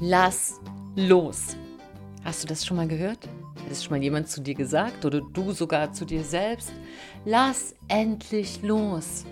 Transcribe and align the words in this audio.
lass 0.00 0.58
los. 0.96 1.56
Hast 2.24 2.42
du 2.42 2.48
das 2.48 2.64
schon 2.64 2.78
mal 2.78 2.88
gehört? 2.88 3.28
Hat 3.56 3.70
es 3.70 3.84
schon 3.84 3.96
mal 3.96 4.02
jemand 4.02 4.28
zu 4.28 4.40
dir 4.40 4.54
gesagt 4.54 5.04
oder 5.04 5.20
du 5.20 5.52
sogar 5.52 5.92
zu 5.92 6.04
dir 6.04 6.24
selbst? 6.24 6.72
Lass 7.24 7.74
endlich 7.88 8.62
los. 8.62 9.24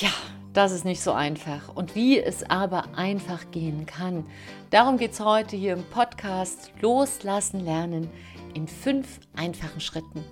Ja, 0.00 0.10
das 0.52 0.72
ist 0.72 0.84
nicht 0.84 1.00
so 1.00 1.12
einfach. 1.12 1.74
Und 1.74 1.94
wie 1.94 2.18
es 2.18 2.48
aber 2.50 2.96
einfach 2.96 3.50
gehen 3.52 3.86
kann, 3.86 4.26
darum 4.70 4.98
geht 4.98 5.12
es 5.12 5.20
heute 5.20 5.56
hier 5.56 5.74
im 5.74 5.84
Podcast 5.84 6.72
Loslassen 6.80 7.60
lernen 7.60 8.10
in 8.54 8.66
fünf 8.66 9.20
einfachen 9.36 9.80
Schritten. 9.80 10.24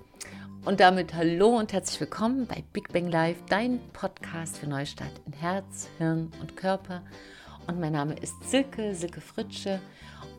Und 0.64 0.80
damit 0.80 1.14
hallo 1.14 1.56
und 1.56 1.72
herzlich 1.72 2.00
willkommen 2.00 2.46
bei 2.46 2.62
Big 2.72 2.92
Bang 2.92 3.08
Live, 3.08 3.38
dein 3.48 3.80
Podcast 3.92 4.58
für 4.58 4.66
Neustart 4.66 5.12
in 5.26 5.32
Herz, 5.32 5.88
Hirn 5.96 6.30
und 6.40 6.56
Körper 6.56 7.02
und 7.66 7.80
mein 7.80 7.92
Name 7.92 8.14
ist 8.14 8.34
Silke, 8.48 8.94
Silke 8.94 9.20
Fritsche. 9.20 9.80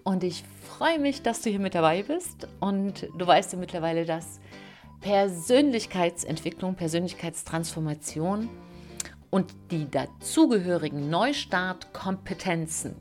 Und 0.03 0.23
ich 0.23 0.43
freue 0.63 0.99
mich, 0.99 1.21
dass 1.21 1.41
du 1.41 1.49
hier 1.49 1.59
mit 1.59 1.75
dabei 1.75 2.03
bist. 2.03 2.47
Und 2.59 3.07
du 3.17 3.27
weißt 3.27 3.53
ja 3.53 3.59
mittlerweile, 3.59 4.05
dass 4.05 4.39
Persönlichkeitsentwicklung, 5.01 6.75
Persönlichkeitstransformation 6.75 8.49
und 9.29 9.53
die 9.71 9.89
dazugehörigen 9.89 11.09
Neustartkompetenzen 11.09 12.95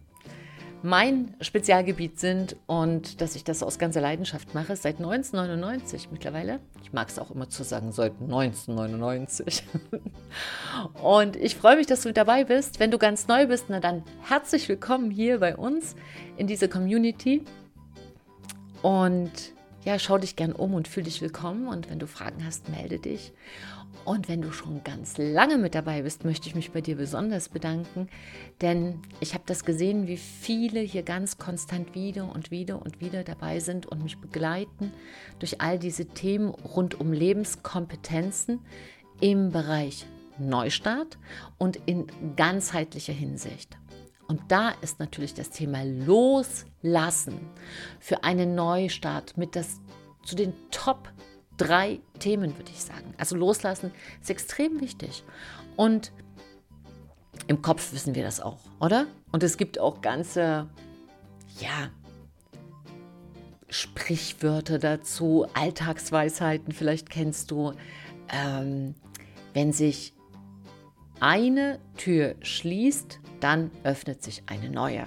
mein 0.83 1.35
Spezialgebiet 1.41 2.19
sind 2.19 2.57
und 2.67 3.21
dass 3.21 3.37
ich 3.37 3.45
das 3.45 3.63
aus 3.63 3.79
ganzer 3.79 4.01
Leidenschaft 4.01 4.55
mache 4.55 4.77
seit 4.77 4.97
1999 4.97 6.09
mittlerweile. 6.11 6.61
Ich 6.83 6.93
mag 6.93 7.09
es 7.09 7.19
auch 7.19 7.31
immer 7.31 7.49
zu 7.49 7.65
sagen, 7.65 7.93
seit 7.93 8.13
1999. 8.21 9.63
und 11.03 11.37
ich 11.37 11.57
freue 11.57 11.77
mich, 11.77 11.87
dass 11.87 12.03
du 12.03 12.13
dabei 12.13 12.45
bist. 12.45 12.81
Wenn 12.81 12.91
du 12.91 12.99
ganz 12.99 13.29
neu 13.29 13.47
bist, 13.47 13.67
na 13.69 13.81
dann 13.81 14.03
herzlich 14.29 14.69
willkommen 14.69 15.11
hier 15.11 15.41
bei 15.41 15.57
uns 15.57 15.97
in 16.37 16.47
dieser 16.47 16.69
Community. 16.69 17.45
Und 18.83 19.31
ja, 19.85 19.99
schau 19.99 20.19
dich 20.19 20.37
gern 20.37 20.53
um 20.53 20.75
und 20.75 20.89
fühl 20.89 21.05
dich 21.05 21.23
willkommen. 21.23 21.69
Und 21.69 21.91
wenn 21.91 21.99
du 21.99 22.07
Fragen 22.07 22.45
hast, 22.45 22.69
melde 22.69 22.99
dich. 22.99 23.33
Und 24.05 24.29
wenn 24.29 24.41
du 24.41 24.53
schon 24.53 24.83
ganz 24.83 25.19
lange 25.19 25.59
mit 25.59 25.75
dabei 25.75 26.03
bist, 26.03 26.25
möchte 26.25 26.49
ich 26.49 26.55
mich 26.55 26.71
bei 26.71 26.81
dir 26.81 26.97
besonders 26.97 27.49
bedanken, 27.49 28.09
denn 28.61 29.01
ich 29.21 29.35
habe 29.35 29.45
das 29.47 29.65
gesehen, 29.65 30.07
wie 30.07 30.17
viele 30.17 30.81
hier 30.81 31.03
ganz 31.03 31.39
konstant 31.39 31.95
wieder 31.95 32.33
und 32.33 32.51
wieder 32.51 32.81
und 32.81 33.01
wieder 33.01 33.25
dabei 33.25 33.61
sind 33.61 33.87
und 33.87 34.03
mich 34.03 34.19
begleiten 34.19 34.93
durch 35.39 35.61
all 35.61 35.79
diese 35.79 36.07
Themen 36.07 36.49
rund 36.49 36.99
um 36.99 37.13
Lebenskompetenzen 37.13 38.61
im 39.21 39.51
Bereich 39.51 40.07
Neustart 40.39 41.19
und 41.59 41.79
in 41.87 42.07
ganzheitlicher 42.37 43.13
Hinsicht. 43.13 43.77
Und 44.31 44.41
da 44.47 44.71
ist 44.81 45.01
natürlich 45.01 45.35
das 45.35 45.51
Thema 45.51 45.83
Loslassen 45.83 47.41
für 47.99 48.23
einen 48.23 48.55
Neustart 48.55 49.37
mit 49.37 49.57
das 49.57 49.81
zu 50.23 50.37
den 50.37 50.53
Top 50.71 51.13
drei 51.57 51.99
Themen, 52.21 52.57
würde 52.57 52.71
ich 52.71 52.81
sagen. 52.81 53.13
Also 53.19 53.35
loslassen 53.35 53.91
ist 54.21 54.31
extrem 54.31 54.81
wichtig. 54.81 55.25
Und 55.75 56.13
im 57.49 57.61
Kopf 57.61 57.93
wissen 57.93 58.15
wir 58.15 58.23
das 58.23 58.41
auch, 58.41 58.61
oder? 58.79 59.09
Und 59.33 59.43
es 59.43 59.57
gibt 59.57 59.81
auch 59.81 60.01
ganze, 60.01 60.69
ja, 61.59 61.91
Sprichwörter 63.69 64.79
dazu, 64.79 65.45
Alltagsweisheiten, 65.55 66.73
vielleicht 66.73 67.11
kennst 67.11 67.51
du, 67.51 67.73
ähm, 68.33 68.95
wenn 69.55 69.73
sich 69.73 70.15
eine 71.19 71.81
Tür 71.97 72.37
schließt, 72.43 73.19
dann 73.41 73.71
öffnet 73.85 74.23
sich 74.23 74.43
eine 74.47 74.71
neue. 74.71 75.07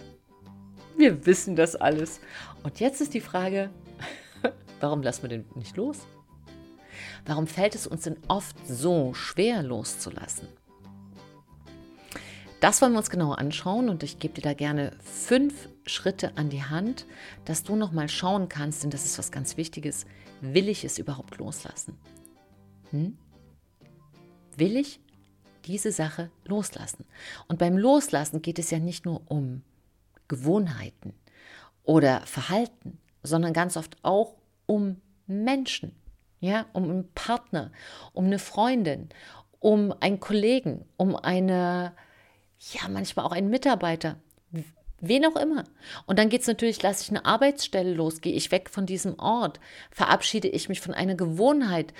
Wir 0.98 1.26
wissen 1.26 1.56
das 1.56 1.76
alles. 1.76 2.20
Und 2.64 2.80
jetzt 2.80 3.02
ist 3.02 3.14
die 3.14 3.22
Frage, 3.22 3.70
warum 4.80 5.02
lassen 5.02 5.24
wir 5.24 5.30
den 5.30 5.46
nicht 5.56 5.78
los? 5.78 6.00
Warum 7.26 7.48
fällt 7.48 7.76
es 7.76 7.88
uns 7.88 8.04
denn 8.04 8.18
oft 8.28 8.56
so 8.68 9.14
schwer 9.14 9.64
loszulassen? 9.64 10.48
Das 12.60 12.82
wollen 12.82 12.94
wir 12.94 13.00
uns 13.00 13.10
genauer 13.10 13.40
anschauen 13.40 13.90
und 13.90 14.04
ich 14.04 14.20
gebe 14.20 14.36
dir 14.36 14.42
da 14.42 14.54
gerne 14.54 14.92
fünf 15.02 15.68
Schritte 15.86 16.38
an 16.38 16.50
die 16.50 16.64
Hand, 16.64 17.06
dass 17.44 17.64
du 17.64 17.76
nochmal 17.76 18.08
schauen 18.08 18.48
kannst, 18.48 18.84
denn 18.84 18.90
das 18.90 19.04
ist 19.04 19.18
was 19.18 19.32
ganz 19.32 19.58
Wichtiges. 19.58 20.06
Will 20.40 20.70
ich 20.70 20.86
es 20.86 20.98
überhaupt 20.98 21.38
loslassen? 21.40 21.98
Hm? 22.92 23.18
Will 24.56 24.78
ich 24.78 25.02
diese 25.66 25.92
Sache 25.92 26.30
loslassen? 26.46 27.06
Und 27.48 27.60
beim 27.60 27.78
Loslassen 27.78 28.42
geht 28.42 28.60
es 28.60 28.72
ja 28.72 28.80
nicht 28.80 29.06
nur 29.06 29.22
um 29.30 29.64
Gewohnheiten 30.28 31.14
oder 31.84 32.22
Verhalten, 32.22 33.00
sondern 33.24 33.54
ganz 33.54 33.78
oft 33.78 33.98
auch 34.04 34.36
um 34.66 35.02
Menschen 35.28 35.94
ja, 36.44 36.66
um 36.74 36.84
einen 36.84 37.10
Partner, 37.14 37.72
um 38.12 38.26
eine 38.26 38.38
Freundin, 38.38 39.08
um 39.60 39.94
einen 40.02 40.20
Kollegen, 40.20 40.84
um 40.98 41.16
eine, 41.16 41.94
ja, 42.74 42.90
manchmal 42.90 43.26
auch 43.26 43.32
einen 43.32 43.50
Mitarbeiter, 43.50 44.18
wen 45.00 45.26
auch 45.26 45.38
immer. 45.38 45.64
Und 46.06 46.20
dann 46.20 46.28
geht 46.28 46.42
es 46.42 46.48
natürlich, 46.48 46.84
lasse 46.84 47.04
ich 47.04 47.10
eine 47.10 47.24
Arbeitsstelle 47.24 47.94
los, 47.94 48.20
gehe 48.20 48.34
ich 48.34 48.52
weg 48.52 48.70
von 48.70 48.86
diesem 48.86 49.18
Ort, 49.20 49.62
verabschiede 49.90 50.50
ich 50.50 50.68
mich 50.68 50.82
von 50.82 50.94
einer 50.94 51.16
Gewohnheit 51.16 51.94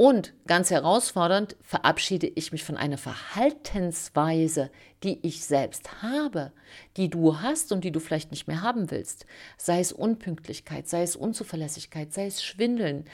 und 0.00 0.32
ganz 0.46 0.70
herausfordernd, 0.70 1.56
verabschiede 1.60 2.26
ich 2.26 2.52
mich 2.52 2.64
von 2.64 2.78
einer 2.78 2.96
Verhaltensweise, 2.96 4.70
die 5.02 5.18
ich 5.20 5.44
selbst 5.44 6.00
habe, 6.00 6.52
die 6.96 7.10
du 7.10 7.42
hast 7.42 7.70
und 7.70 7.84
die 7.84 7.92
du 7.92 8.00
vielleicht 8.00 8.30
nicht 8.30 8.46
mehr 8.46 8.62
haben 8.62 8.90
willst. 8.90 9.26
Sei 9.58 9.78
es 9.78 9.92
Unpünktlichkeit, 9.92 10.88
sei 10.88 11.02
es 11.02 11.16
Unzuverlässigkeit, 11.16 12.14
sei 12.14 12.24
es 12.24 12.42
Schwindeln, 12.42 13.04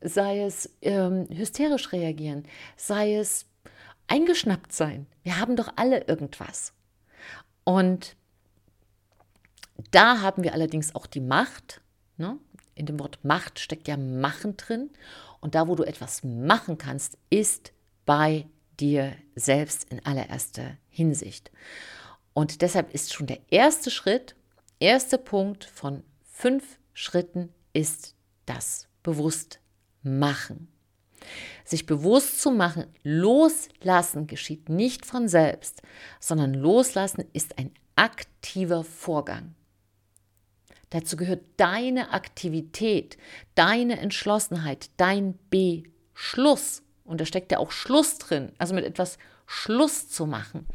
sei 0.00 0.40
es 0.40 0.70
ähm, 0.80 1.28
hysterisch 1.30 1.92
reagieren, 1.92 2.44
sei 2.74 3.16
es 3.16 3.44
eingeschnappt 4.06 4.72
sein. 4.72 5.06
Wir 5.22 5.38
haben 5.38 5.56
doch 5.56 5.70
alle 5.76 6.04
irgendwas. 6.04 6.72
Und 7.64 8.16
da 9.90 10.22
haben 10.22 10.42
wir 10.42 10.54
allerdings 10.54 10.94
auch 10.94 11.06
die 11.06 11.20
Macht. 11.20 11.82
Ne? 12.16 12.38
In 12.74 12.86
dem 12.86 12.98
Wort 12.98 13.18
Macht 13.26 13.58
steckt 13.58 13.88
ja 13.88 13.98
Machen 13.98 14.56
drin. 14.56 14.88
Und 15.40 15.54
da, 15.54 15.68
wo 15.68 15.74
du 15.74 15.84
etwas 15.84 16.22
machen 16.22 16.78
kannst, 16.78 17.18
ist 17.30 17.72
bei 18.04 18.46
dir 18.78 19.14
selbst 19.34 19.90
in 19.90 20.04
allererster 20.04 20.76
Hinsicht. 20.88 21.50
Und 22.32 22.62
deshalb 22.62 22.92
ist 22.94 23.12
schon 23.12 23.26
der 23.26 23.40
erste 23.50 23.90
Schritt, 23.90 24.36
erster 24.78 25.18
Punkt 25.18 25.64
von 25.64 26.02
fünf 26.22 26.78
Schritten 26.92 27.50
ist 27.72 28.14
das 28.46 28.88
Bewusstmachen. 29.02 30.68
Sich 31.64 31.86
bewusst 31.86 32.40
zu 32.40 32.50
machen, 32.50 32.86
loslassen 33.02 34.26
geschieht 34.26 34.68
nicht 34.68 35.04
von 35.04 35.28
selbst, 35.28 35.82
sondern 36.18 36.54
loslassen 36.54 37.24
ist 37.32 37.58
ein 37.58 37.72
aktiver 37.96 38.84
Vorgang. 38.84 39.54
Dazu 40.90 41.16
gehört 41.16 41.42
deine 41.56 42.12
Aktivität, 42.12 43.16
deine 43.54 43.98
Entschlossenheit, 44.00 44.90
dein 44.96 45.38
Beschluss. 45.48 46.82
Und 47.04 47.20
da 47.20 47.24
steckt 47.24 47.52
ja 47.52 47.58
auch 47.58 47.70
Schluss 47.70 48.18
drin, 48.18 48.52
also 48.58 48.74
mit 48.74 48.84
etwas 48.84 49.18
Schluss 49.46 50.08
zu 50.08 50.26
machen. 50.26 50.66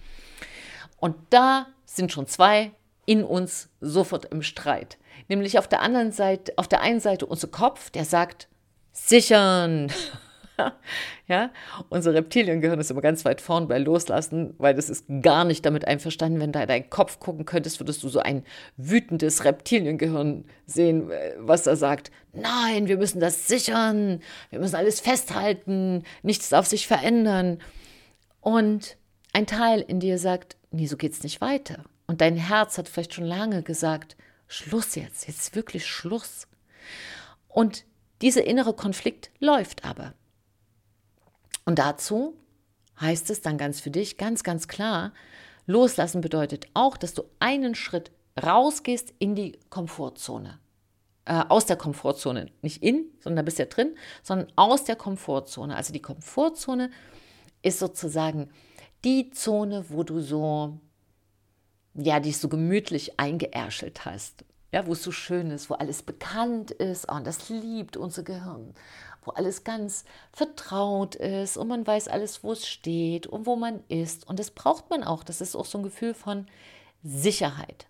Und 0.98 1.16
da 1.30 1.68
sind 1.86 2.12
schon 2.12 2.28
zwei 2.28 2.72
in 3.06 3.24
uns 3.24 3.70
sofort 3.82 4.26
im 4.26 4.42
Streit. 4.42 4.98
Nämlich 5.28 5.60
auf 5.60 5.68
der 5.68 5.82
anderen 5.82 6.12
Seite, 6.12 6.54
auf 6.58 6.68
der 6.68 6.82
einen 6.82 7.00
Seite 7.00 7.26
unser 7.26 7.48
Kopf, 7.48 7.90
der 7.90 8.06
sagt, 8.06 8.48
sichern, 8.92 9.92
ja, 11.28 11.52
unser 11.90 12.14
Reptiliengehirn 12.14 12.80
ist 12.80 12.92
immer 12.92 13.02
ganz 13.02 13.26
weit 13.26 13.42
vorn 13.42 13.68
bei 13.68 13.78
Loslassen, 13.78 14.54
weil 14.58 14.74
das 14.74 14.90
ist 14.90 15.06
gar 15.22 15.46
nicht 15.46 15.66
damit 15.66 15.88
einverstanden. 15.88 16.40
Wenn 16.40 16.52
du 16.52 16.62
in 16.62 16.68
deinen 16.68 16.90
Kopf 16.90 17.20
gucken 17.20 17.46
könntest, 17.46 17.80
würdest 17.80 18.04
du 18.04 18.10
so 18.10 18.20
ein 18.20 18.44
wütendes 18.78 19.44
Reptiliengehirn 19.46 20.46
sehen, 20.66 21.12
äh, 21.12 21.34
was 21.38 21.64
da 21.64 21.76
sagt, 21.76 22.12
nein, 22.34 22.88
wir 22.88 22.98
müssen 22.98 23.20
das 23.20 23.48
sichern, 23.48 24.22
wir 24.50 24.60
müssen 24.60 24.76
alles 24.76 25.00
festhalten, 25.00 26.04
nichts 26.24 26.50
darf 26.50 26.66
sich 26.66 26.88
verändern. 26.88 27.60
Und 28.42 28.98
ein 29.34 29.48
Teil 29.48 29.82
in 29.82 30.00
dir 30.00 30.18
sagt, 30.18 30.56
nee, 30.72 30.86
so 30.86 30.98
geht's 30.98 31.24
nicht 31.24 31.42
weiter. 31.42 31.84
Und 32.08 32.22
dein 32.22 32.38
Herz 32.38 32.78
hat 32.78 32.88
vielleicht 32.88 33.14
schon 33.14 33.26
lange 33.26 33.64
gesagt, 33.64 34.16
Schluss 34.48 34.96
jetzt, 34.96 35.28
jetzt 35.28 35.56
wirklich 35.56 35.88
Schluss. 35.88 36.48
Und 37.48 37.86
dieser 38.22 38.46
innere 38.46 38.74
Konflikt 38.74 39.32
läuft 39.40 39.84
aber. 39.86 40.14
Und 41.66 41.80
dazu 41.80 42.36
heißt 43.00 43.30
es 43.30 43.42
dann 43.42 43.58
ganz 43.58 43.80
für 43.82 43.92
dich, 43.92 44.18
ganz, 44.18 44.44
ganz 44.44 44.68
klar, 44.68 45.14
loslassen 45.66 46.22
bedeutet 46.22 46.68
auch, 46.74 46.98
dass 46.98 47.14
du 47.14 47.24
einen 47.40 47.76
Schritt 47.76 48.12
rausgehst 48.42 49.14
in 49.20 49.36
die 49.36 49.60
Komfortzone. 49.70 50.60
Äh, 51.26 51.44
aus 51.50 51.66
der 51.66 51.76
Komfortzone. 51.76 52.52
Nicht 52.62 52.84
in, 52.84 53.06
sondern 53.20 53.38
da 53.38 53.42
bist 53.42 53.58
du 53.58 53.64
ja 53.64 53.70
drin, 53.70 53.96
sondern 54.22 54.48
aus 54.56 54.84
der 54.84 54.96
Komfortzone. 54.96 55.76
Also 55.76 55.92
die 55.92 56.02
Komfortzone 56.02 56.92
ist 57.64 57.80
sozusagen 57.80 58.50
die 59.04 59.32
Zone, 59.32 59.86
wo 59.90 60.04
du 60.04 60.22
so 60.22 60.80
ja, 61.96 62.20
dich 62.20 62.38
so 62.38 62.50
gemütlich 62.50 63.20
eingeärschelt 63.20 64.06
hast. 64.06 64.44
Ja, 64.76 64.86
wo 64.88 64.92
es 64.92 65.04
so 65.04 65.14
schön 65.14 65.52
ist, 65.52 65.70
wo 65.70 65.76
alles 65.76 66.04
bekannt 66.04 66.70
ist 66.70 67.10
und 67.10 67.26
das 67.26 67.48
liebt 67.48 67.96
unser 67.96 68.24
Gehirn, 68.24 68.74
wo 69.24 69.32
alles 69.32 69.64
ganz 69.64 70.04
vertraut 70.34 71.16
ist 71.16 71.56
und 71.56 71.70
man 71.70 71.88
weiß 71.88 72.10
alles, 72.10 72.44
wo 72.44 72.52
es 72.52 72.68
steht 72.68 73.26
und 73.26 73.46
wo 73.46 73.56
man 73.56 73.86
ist. 73.88 74.28
Und 74.28 74.38
das 74.38 74.52
braucht 74.52 74.90
man 74.90 75.06
auch. 75.06 75.24
Das 75.24 75.40
ist 75.40 75.56
auch 75.56 75.64
so 75.64 75.78
ein 75.78 75.84
Gefühl 75.86 76.14
von 76.14 76.48
Sicherheit. 77.04 77.88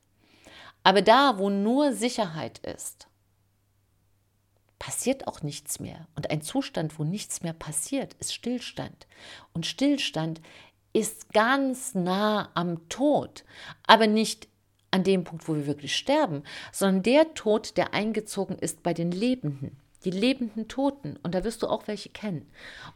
Aber 0.84 1.02
da, 1.02 1.40
wo 1.40 1.50
nur 1.50 1.92
Sicherheit 1.92 2.60
ist, 2.60 3.08
passiert 4.78 5.28
auch 5.28 5.42
nichts 5.42 5.80
mehr. 5.80 6.08
Und 6.16 6.30
ein 6.30 6.44
Zustand, 6.44 7.00
wo 7.00 7.04
nichts 7.04 7.42
mehr 7.42 7.54
passiert, 7.54 8.14
ist 8.20 8.32
Stillstand. 8.32 9.08
Und 9.54 9.66
Stillstand 9.66 10.40
ist 10.94 11.34
ganz 11.34 11.96
nah 11.96 12.52
am 12.54 12.88
Tod, 12.90 13.44
aber 13.88 14.06
nicht 14.06 14.50
an 14.96 15.04
dem 15.04 15.26
Punkt, 15.26 15.50
wo 15.50 15.56
wir 15.56 15.68
wirklich 15.68 15.94
sterben, 15.94 16.44
sondern 16.72 17.04
der 17.04 17.34
Tod, 17.34 17.76
der 17.76 17.94
eingezogen 17.94 18.58
ist 18.58 18.82
bei 18.82 18.94
den 18.94 19.12
Lebenden, 19.12 19.76
die 20.06 20.12
lebenden 20.12 20.70
Toten. 20.70 21.18
Und 21.22 21.36
da 21.36 21.44
wirst 21.44 21.64
du 21.64 21.68
auch 21.68 21.88
welche 21.88 22.10
kennen. 22.10 22.50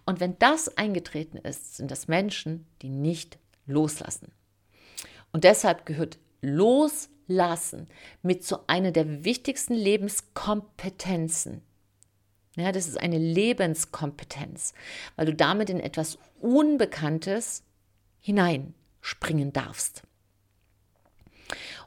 Und 0.06 0.22
wenn 0.22 0.40
das 0.40 0.78
eingetreten 0.78 1.38
ist, 1.38 1.76
sind 1.76 1.92
das 1.92 2.08
Menschen, 2.08 2.66
die 2.82 2.88
nicht 2.88 3.38
loslassen. 3.66 4.32
Und 5.34 5.44
deshalb 5.44 5.86
gehört 5.86 6.20
Loslassen 6.42 7.90
mit 8.22 8.46
zu 8.46 8.66
einer 8.68 8.92
der 8.92 9.26
wichtigsten 9.26 9.74
Lebenskompetenzen. 9.74 11.62
Ja, 12.56 12.72
das 12.72 12.88
ist 12.88 13.00
eine 13.00 13.18
Lebenskompetenz, 13.18 14.74
weil 15.18 15.26
du 15.26 15.34
damit 15.34 15.70
in 15.70 15.82
etwas 15.82 16.18
Unbekanntes 16.40 17.64
hineinspringen 18.22 19.52
darfst. 19.52 20.04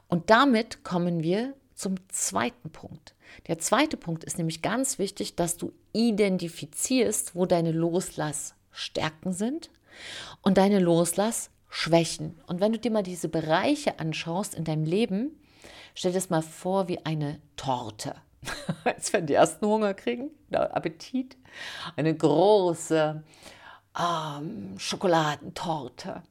Und 0.07 0.29
damit 0.29 0.83
kommen 0.83 1.23
wir 1.23 1.53
zum 1.73 1.95
zweiten 2.09 2.69
Punkt. 2.71 3.15
Der 3.47 3.59
zweite 3.59 3.97
Punkt 3.97 4.23
ist 4.23 4.37
nämlich 4.37 4.61
ganz 4.61 4.99
wichtig, 4.99 5.35
dass 5.35 5.57
du 5.57 5.73
identifizierst, 5.93 7.35
wo 7.35 7.45
deine 7.45 7.71
Loslassstärken 7.71 9.33
sind 9.33 9.69
und 10.41 10.57
deine 10.57 10.79
Loslassschwächen. 10.79 12.39
Und 12.47 12.61
wenn 12.61 12.73
du 12.73 12.79
dir 12.79 12.91
mal 12.91 13.03
diese 13.03 13.29
Bereiche 13.29 13.99
anschaust 13.99 14.55
in 14.55 14.63
deinem 14.63 14.85
Leben, 14.85 15.39
stell 15.95 16.11
dir 16.11 16.17
das 16.17 16.29
mal 16.29 16.41
vor 16.41 16.87
wie 16.87 17.03
eine 17.05 17.39
Torte. 17.55 18.15
Als 18.83 19.13
wenn 19.13 19.25
die 19.25 19.33
ersten 19.33 19.65
Hunger 19.65 19.93
kriegen, 19.93 20.29
Appetit. 20.51 21.37
Eine 21.95 22.15
große 22.15 23.23
ähm, 23.99 24.75
Schokoladentorte. 24.77 26.23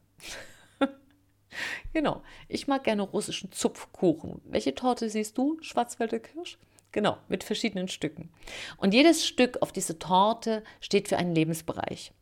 Genau. 1.92 2.22
Ich 2.48 2.66
mag 2.66 2.84
gerne 2.84 3.02
russischen 3.02 3.52
Zupfkuchen. 3.52 4.40
Welche 4.44 4.74
Torte 4.74 5.08
siehst 5.08 5.36
du? 5.38 5.58
Schwarzwälder 5.60 6.18
Kirsch? 6.18 6.58
Genau, 6.92 7.16
mit 7.28 7.42
verschiedenen 7.42 7.88
Stücken. 7.88 8.30
Und 8.76 8.92
jedes 8.92 9.26
Stück 9.26 9.62
auf 9.62 9.72
diese 9.72 9.98
Torte 9.98 10.62
steht 10.80 11.08
für 11.08 11.16
einen 11.16 11.34
Lebensbereich. 11.34 12.12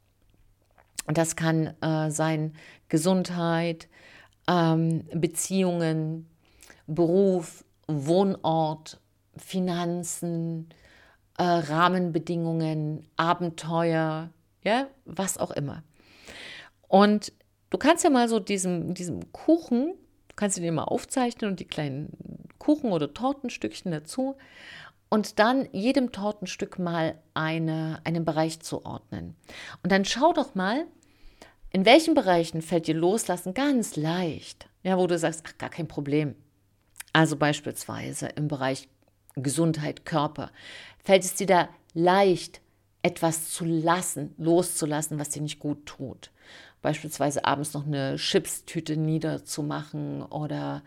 Und 1.07 1.19
das 1.19 1.35
kann 1.35 1.75
äh, 1.81 2.11
sein 2.11 2.55
Gesundheit, 2.89 3.89
ähm, 4.47 5.05
Beziehungen, 5.13 6.29
Beruf, 6.87 7.65
Wohnort, 7.89 9.01
Finanzen, 9.37 10.69
äh, 11.37 11.43
Rahmenbedingungen, 11.43 13.07
Abenteuer, 13.17 14.31
ja, 14.63 14.87
was 15.05 15.39
auch 15.39 15.51
immer. 15.51 15.83
Und 16.87 17.33
Du 17.71 17.79
kannst 17.79 18.03
ja 18.03 18.11
mal 18.11 18.29
so 18.29 18.41
diesem, 18.41 18.95
diesem 18.95 19.33
Kuchen, 19.33 19.95
du 20.29 20.35
kannst 20.35 20.59
ihn 20.59 20.75
mal 20.75 20.85
aufzeichnen 20.85 21.53
und 21.53 21.61
die 21.61 21.67
kleinen 21.67 22.49
Kuchen- 22.59 22.93
oder 22.93 23.15
Tortenstückchen 23.15 23.93
dazu 23.93 24.37
und 25.09 25.39
dann 25.39 25.69
jedem 25.73 26.11
Tortenstück 26.11 26.81
mal 26.81 27.21
eine, 27.33 28.01
einen 28.05 28.25
Bereich 28.25 28.61
zuordnen. 28.61 29.37
Und 29.83 29.93
dann 29.93 30.05
schau 30.05 30.33
doch 30.33 30.57
mal, 30.57 30.85
in 31.71 31.85
welchen 31.85 32.15
Bereichen 32.15 32.61
fällt 32.61 32.89
dir 32.89 32.95
Loslassen 32.95 33.55
ganz 33.55 33.95
leicht, 33.95 34.69
ja, 34.83 34.99
wo 34.99 35.07
du 35.07 35.17
sagst, 35.17 35.45
ach, 35.47 35.57
gar 35.57 35.71
kein 35.71 35.87
Problem. 35.87 36.35
Also 37.13 37.37
beispielsweise 37.37 38.27
im 38.27 38.49
Bereich 38.49 38.89
Gesundheit, 39.37 40.05
Körper, 40.05 40.51
fällt 40.99 41.23
es 41.23 41.37
dir 41.37 41.47
da 41.47 41.69
leicht, 41.95 42.61
etwas 43.03 43.51
zu 43.51 43.65
lassen, 43.65 44.35
loszulassen, 44.39 45.21
was 45.21 45.31
dir 45.31 45.41
nicht 45.41 45.61
gut 45.61 45.87
tut 45.87 46.31
beispielsweise 46.83 47.45
abends 47.45 47.75
noch 47.75 47.87
eine 47.87 48.17
Chipstüte 48.17 48.97
niederzumachen 48.97 50.23
oder 50.23 50.83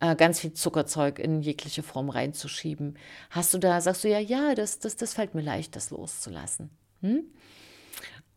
äh, 0.00 0.16
ganz 0.16 0.40
viel 0.40 0.52
Zuckerzeug 0.52 1.18
in 1.18 1.42
jegliche 1.42 1.82
Form 1.82 2.10
reinzuschieben. 2.10 2.98
Hast 3.30 3.54
du 3.54 3.58
da, 3.58 3.80
sagst 3.80 4.04
du 4.04 4.08
ja, 4.08 4.18
ja, 4.18 4.54
das, 4.54 4.78
das, 4.78 4.96
das 4.96 5.14
fällt 5.14 5.34
mir 5.34 5.42
leicht, 5.42 5.76
das 5.76 5.90
loszulassen. 5.90 6.70
Hm? 7.00 7.24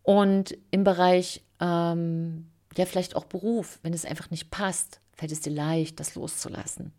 Und 0.04 0.58
im 0.72 0.84
Bereich, 0.84 1.44
ähm, 1.60 2.52
ja, 2.78 2.86
vielleicht 2.86 3.16
auch 3.16 3.26
Beruf, 3.26 3.80
wenn 3.82 3.94
es 3.94 4.06
einfach 4.06 4.30
nicht 4.30 4.52
passt, 4.52 5.00
fällt 5.14 5.32
es 5.32 5.42
dir 5.42 5.54
leicht, 5.54 6.00
das 6.00 6.16
loszulassen. 6.16 6.94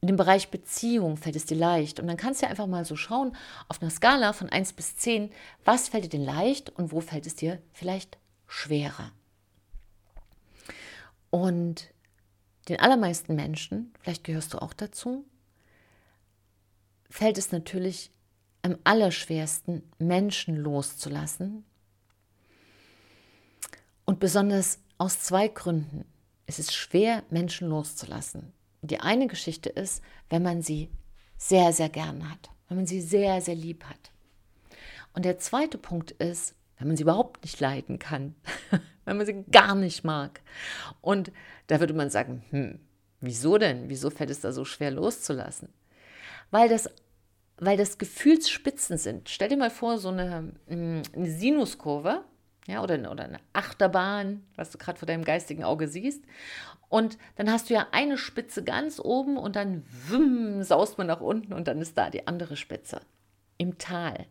In 0.00 0.06
dem 0.06 0.16
Bereich 0.16 0.50
Beziehung 0.50 1.16
fällt 1.16 1.36
es 1.36 1.46
dir 1.46 1.56
leicht. 1.56 2.00
Und 2.00 2.06
dann 2.06 2.16
kannst 2.16 2.42
du 2.42 2.46
einfach 2.46 2.66
mal 2.66 2.84
so 2.84 2.96
schauen, 2.96 3.36
auf 3.68 3.82
einer 3.82 3.90
Skala 3.90 4.32
von 4.32 4.48
1 4.48 4.72
bis 4.74 4.96
10, 4.96 5.30
was 5.64 5.88
fällt 5.88 6.04
dir 6.04 6.08
denn 6.08 6.24
leicht 6.24 6.70
und 6.70 6.92
wo 6.92 7.00
fällt 7.00 7.26
es 7.26 7.34
dir 7.34 7.60
vielleicht 7.72 8.18
schwerer. 8.46 9.12
Und 11.30 11.92
den 12.68 12.80
allermeisten 12.80 13.34
Menschen, 13.34 13.92
vielleicht 14.00 14.24
gehörst 14.24 14.54
du 14.54 14.58
auch 14.58 14.72
dazu, 14.72 15.24
fällt 17.08 17.38
es 17.38 17.52
natürlich 17.52 18.10
am 18.62 18.76
allerschwersten, 18.84 19.82
Menschen 19.98 20.56
loszulassen. 20.56 21.64
Und 24.04 24.20
besonders 24.20 24.80
aus 24.98 25.20
zwei 25.20 25.48
Gründen. 25.48 26.04
Es 26.46 26.58
ist 26.58 26.74
schwer, 26.74 27.22
Menschen 27.30 27.68
loszulassen. 27.68 28.52
Die 28.82 29.00
eine 29.00 29.28
Geschichte 29.28 29.68
ist, 29.68 30.02
wenn 30.28 30.42
man 30.42 30.62
sie 30.62 30.90
sehr, 31.36 31.72
sehr 31.72 31.88
gern 31.88 32.28
hat, 32.30 32.50
wenn 32.68 32.76
man 32.76 32.86
sie 32.86 33.00
sehr, 33.00 33.40
sehr 33.40 33.54
lieb 33.54 33.84
hat. 33.84 34.10
Und 35.14 35.24
der 35.24 35.38
zweite 35.38 35.78
Punkt 35.78 36.10
ist, 36.12 36.54
wenn 36.80 36.88
man 36.88 36.96
sie 36.96 37.04
überhaupt 37.04 37.44
nicht 37.44 37.60
leiden 37.60 37.98
kann, 37.98 38.34
wenn 39.04 39.16
man 39.16 39.26
sie 39.26 39.44
gar 39.52 39.74
nicht 39.74 40.02
mag. 40.02 40.40
Und 41.00 41.30
da 41.68 41.78
würde 41.78 41.94
man 41.94 42.10
sagen, 42.10 42.42
hm, 42.50 42.80
wieso 43.20 43.58
denn? 43.58 43.88
Wieso 43.88 44.10
fällt 44.10 44.30
es 44.30 44.40
da 44.40 44.50
so 44.50 44.64
schwer 44.64 44.90
loszulassen? 44.90 45.68
Weil 46.50 46.68
das, 46.68 46.90
weil 47.58 47.76
das 47.76 47.98
Gefühlsspitzen 47.98 48.98
sind. 48.98 49.28
Stell 49.28 49.50
dir 49.50 49.56
mal 49.56 49.70
vor, 49.70 49.98
so 49.98 50.08
eine, 50.08 50.52
hm, 50.66 51.02
eine 51.14 51.30
Sinuskurve 51.30 52.24
ja, 52.66 52.82
oder, 52.82 53.10
oder 53.10 53.24
eine 53.24 53.40
Achterbahn, 53.52 54.42
was 54.56 54.70
du 54.70 54.78
gerade 54.78 54.98
vor 54.98 55.06
deinem 55.06 55.24
geistigen 55.24 55.64
Auge 55.64 55.88
siehst. 55.88 56.24
Und 56.88 57.18
dann 57.36 57.50
hast 57.50 57.70
du 57.70 57.74
ja 57.74 57.88
eine 57.92 58.18
Spitze 58.18 58.64
ganz 58.64 59.00
oben 59.00 59.36
und 59.36 59.56
dann 59.56 59.84
wum, 60.08 60.62
saust 60.62 60.98
man 60.98 61.06
nach 61.06 61.20
unten 61.20 61.52
und 61.52 61.68
dann 61.68 61.80
ist 61.80 61.96
da 61.96 62.10
die 62.10 62.26
andere 62.26 62.56
Spitze 62.56 63.00
im 63.58 63.78
Tal. 63.78 64.26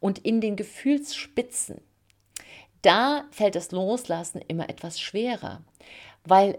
Und 0.00 0.18
in 0.18 0.40
den 0.40 0.56
Gefühlsspitzen, 0.56 1.80
da 2.82 3.24
fällt 3.30 3.54
das 3.54 3.72
Loslassen 3.72 4.40
immer 4.46 4.68
etwas 4.68 5.00
schwerer, 5.00 5.62
weil 6.24 6.58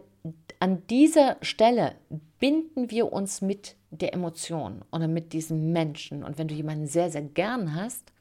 an 0.59 0.85
dieser 0.87 1.37
Stelle 1.41 1.95
binden 2.39 2.89
wir 2.89 3.13
uns 3.13 3.41
mit 3.41 3.75
der 3.91 4.13
Emotion 4.13 4.83
oder 4.91 5.07
mit 5.07 5.33
diesem 5.33 5.71
Menschen. 5.71 6.23
Und 6.23 6.37
wenn 6.37 6.47
du 6.47 6.55
jemanden 6.55 6.87
sehr, 6.87 7.11
sehr 7.11 7.21
gern 7.21 7.75
hast, 7.75 8.11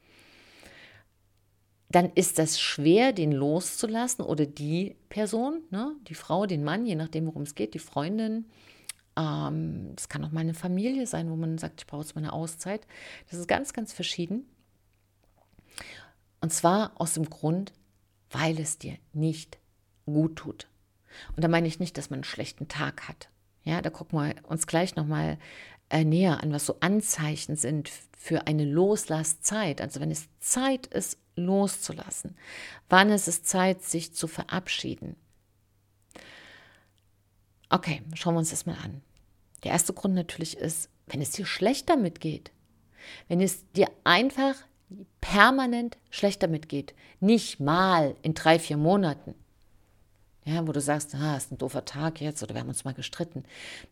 dann 1.89 2.11
ist 2.13 2.39
das 2.39 2.59
schwer, 2.59 3.13
den 3.13 3.31
loszulassen 3.31 4.25
oder 4.25 4.45
die 4.45 4.95
Person, 5.09 5.61
ne, 5.69 5.95
die 6.07 6.15
Frau, 6.15 6.45
den 6.45 6.63
Mann, 6.63 6.85
je 6.85 6.95
nachdem, 6.95 7.27
worum 7.27 7.43
es 7.43 7.55
geht, 7.55 7.73
die 7.73 7.79
Freundin. 7.79 8.45
Ähm, 9.17 9.93
das 9.95 10.09
kann 10.09 10.23
auch 10.25 10.31
mal 10.31 10.41
eine 10.41 10.53
Familie 10.53 11.07
sein, 11.07 11.29
wo 11.29 11.35
man 11.35 11.57
sagt, 11.57 11.81
ich 11.81 11.87
brauche 11.87 12.01
jetzt 12.01 12.15
mal 12.15 12.21
eine 12.21 12.33
Auszeit. 12.33 12.85
Das 13.29 13.39
ist 13.39 13.47
ganz, 13.47 13.71
ganz 13.71 13.93
verschieden. 13.93 14.45
Und 16.45 16.51
zwar 16.51 16.91
aus 17.01 17.15
dem 17.15 17.27
Grund, 17.27 17.73
weil 18.29 18.59
es 18.59 18.77
dir 18.77 18.99
nicht 19.13 19.57
gut 20.05 20.35
tut. 20.35 20.67
Und 21.35 21.43
da 21.43 21.47
meine 21.47 21.67
ich 21.67 21.79
nicht, 21.79 21.97
dass 21.97 22.11
man 22.11 22.17
einen 22.17 22.23
schlechten 22.23 22.67
Tag 22.67 23.07
hat. 23.07 23.29
Ja, 23.63 23.81
da 23.81 23.89
gucken 23.89 24.19
wir 24.19 24.35
uns 24.47 24.67
gleich 24.67 24.95
nochmal 24.95 25.39
äh, 25.89 26.03
näher 26.03 26.43
an, 26.43 26.51
was 26.51 26.67
so 26.67 26.77
Anzeichen 26.81 27.55
sind 27.55 27.89
für 28.15 28.45
eine 28.45 28.63
Loslasszeit. 28.63 29.81
Also 29.81 29.99
wenn 30.01 30.11
es 30.11 30.27
Zeit 30.39 30.85
ist, 30.85 31.17
loszulassen. 31.35 32.37
Wann 32.89 33.09
ist 33.09 33.27
es 33.27 33.41
Zeit, 33.41 33.81
sich 33.81 34.13
zu 34.13 34.27
verabschieden? 34.27 35.15
Okay, 37.71 38.03
schauen 38.13 38.35
wir 38.35 38.39
uns 38.39 38.51
das 38.51 38.67
mal 38.67 38.77
an. 38.83 39.01
Der 39.63 39.71
erste 39.71 39.93
Grund 39.93 40.13
natürlich 40.13 40.57
ist, 40.57 40.91
wenn 41.07 41.23
es 41.23 41.31
dir 41.31 41.47
schlecht 41.47 41.89
damit 41.89 42.21
geht. 42.21 42.51
Wenn 43.29 43.41
es 43.41 43.67
dir 43.71 43.89
einfach 44.03 44.53
permanent 45.21 45.97
schlecht 46.09 46.43
damit 46.43 46.69
geht. 46.69 46.93
Nicht 47.19 47.59
mal 47.59 48.15
in 48.21 48.33
drei, 48.33 48.59
vier 48.59 48.77
Monaten. 48.77 49.35
Ja, 50.47 50.67
wo 50.67 50.71
du 50.71 50.79
sagst, 50.79 51.15
ah, 51.15 51.35
ist 51.35 51.51
ein 51.51 51.57
doofer 51.57 51.85
Tag 51.85 52.21
jetzt 52.21 52.43
oder 52.43 52.53
wir 52.53 52.61
haben 52.61 52.69
uns 52.69 52.85
mal 52.85 52.93
gestritten. 52.93 53.43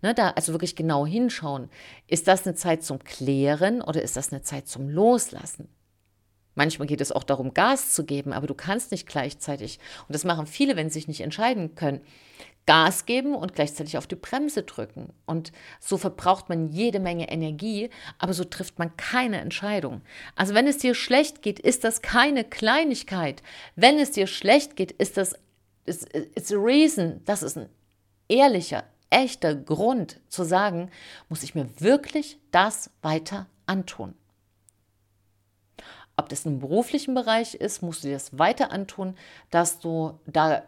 Ne, 0.03 0.13
da 0.13 0.29
also 0.31 0.53
wirklich 0.53 0.75
genau 0.75 1.03
hinschauen. 1.03 1.69
Ist 2.07 2.27
das 2.27 2.45
eine 2.45 2.55
Zeit 2.55 2.83
zum 2.83 2.99
Klären 2.99 3.81
oder 3.81 4.03
ist 4.03 4.15
das 4.15 4.31
eine 4.31 4.43
Zeit 4.43 4.67
zum 4.67 4.87
Loslassen? 4.87 5.67
Manchmal 6.55 6.87
geht 6.87 7.01
es 7.01 7.11
auch 7.11 7.23
darum, 7.23 7.53
Gas 7.53 7.93
zu 7.93 8.05
geben, 8.05 8.33
aber 8.33 8.47
du 8.47 8.53
kannst 8.53 8.91
nicht 8.91 9.07
gleichzeitig, 9.07 9.79
und 10.07 10.13
das 10.13 10.23
machen 10.23 10.45
viele, 10.45 10.75
wenn 10.75 10.89
sie 10.89 10.99
sich 10.99 11.07
nicht 11.07 11.21
entscheiden 11.21 11.75
können, 11.75 12.01
Gas 12.65 13.05
geben 13.05 13.35
und 13.35 13.55
gleichzeitig 13.55 13.97
auf 13.97 14.07
die 14.07 14.15
Bremse 14.15 14.63
drücken. 14.63 15.11
Und 15.25 15.51
so 15.79 15.97
verbraucht 15.97 16.47
man 16.47 16.69
jede 16.69 16.99
Menge 16.99 17.29
Energie, 17.29 17.89
aber 18.19 18.33
so 18.33 18.45
trifft 18.45 18.79
man 18.79 18.95
keine 18.95 19.41
Entscheidung. 19.41 20.01
Also 20.35 20.53
wenn 20.53 20.67
es 20.67 20.77
dir 20.77 20.95
schlecht 20.95 21.41
geht, 21.41 21.59
ist 21.59 21.83
das 21.83 22.01
keine 22.01 22.43
Kleinigkeit. 22.45 23.43
Wenn 23.75 23.99
es 23.99 24.11
dir 24.11 24.27
schlecht 24.27 24.75
geht, 24.75 24.91
ist 24.93 25.17
das 25.17 25.35
it's, 25.85 26.05
it's 26.13 26.53
a 26.53 26.57
reason. 26.57 27.21
Das 27.25 27.43
ist 27.43 27.57
ein 27.57 27.69
ehrlicher, 28.29 28.85
echter 29.09 29.55
Grund 29.55 30.21
zu 30.29 30.43
sagen, 30.43 30.89
muss 31.27 31.43
ich 31.43 31.55
mir 31.55 31.69
wirklich 31.79 32.39
das 32.51 32.89
weiter 33.01 33.47
antun. 33.65 34.15
Ob 36.15 36.29
das 36.29 36.45
im 36.45 36.59
beruflichen 36.59 37.15
Bereich 37.15 37.55
ist, 37.55 37.81
musst 37.81 38.03
du 38.03 38.07
dir 38.07 38.13
das 38.13 38.37
weiter 38.37 38.71
antun, 38.71 39.15
dass 39.49 39.79
du 39.79 40.19
da, 40.27 40.63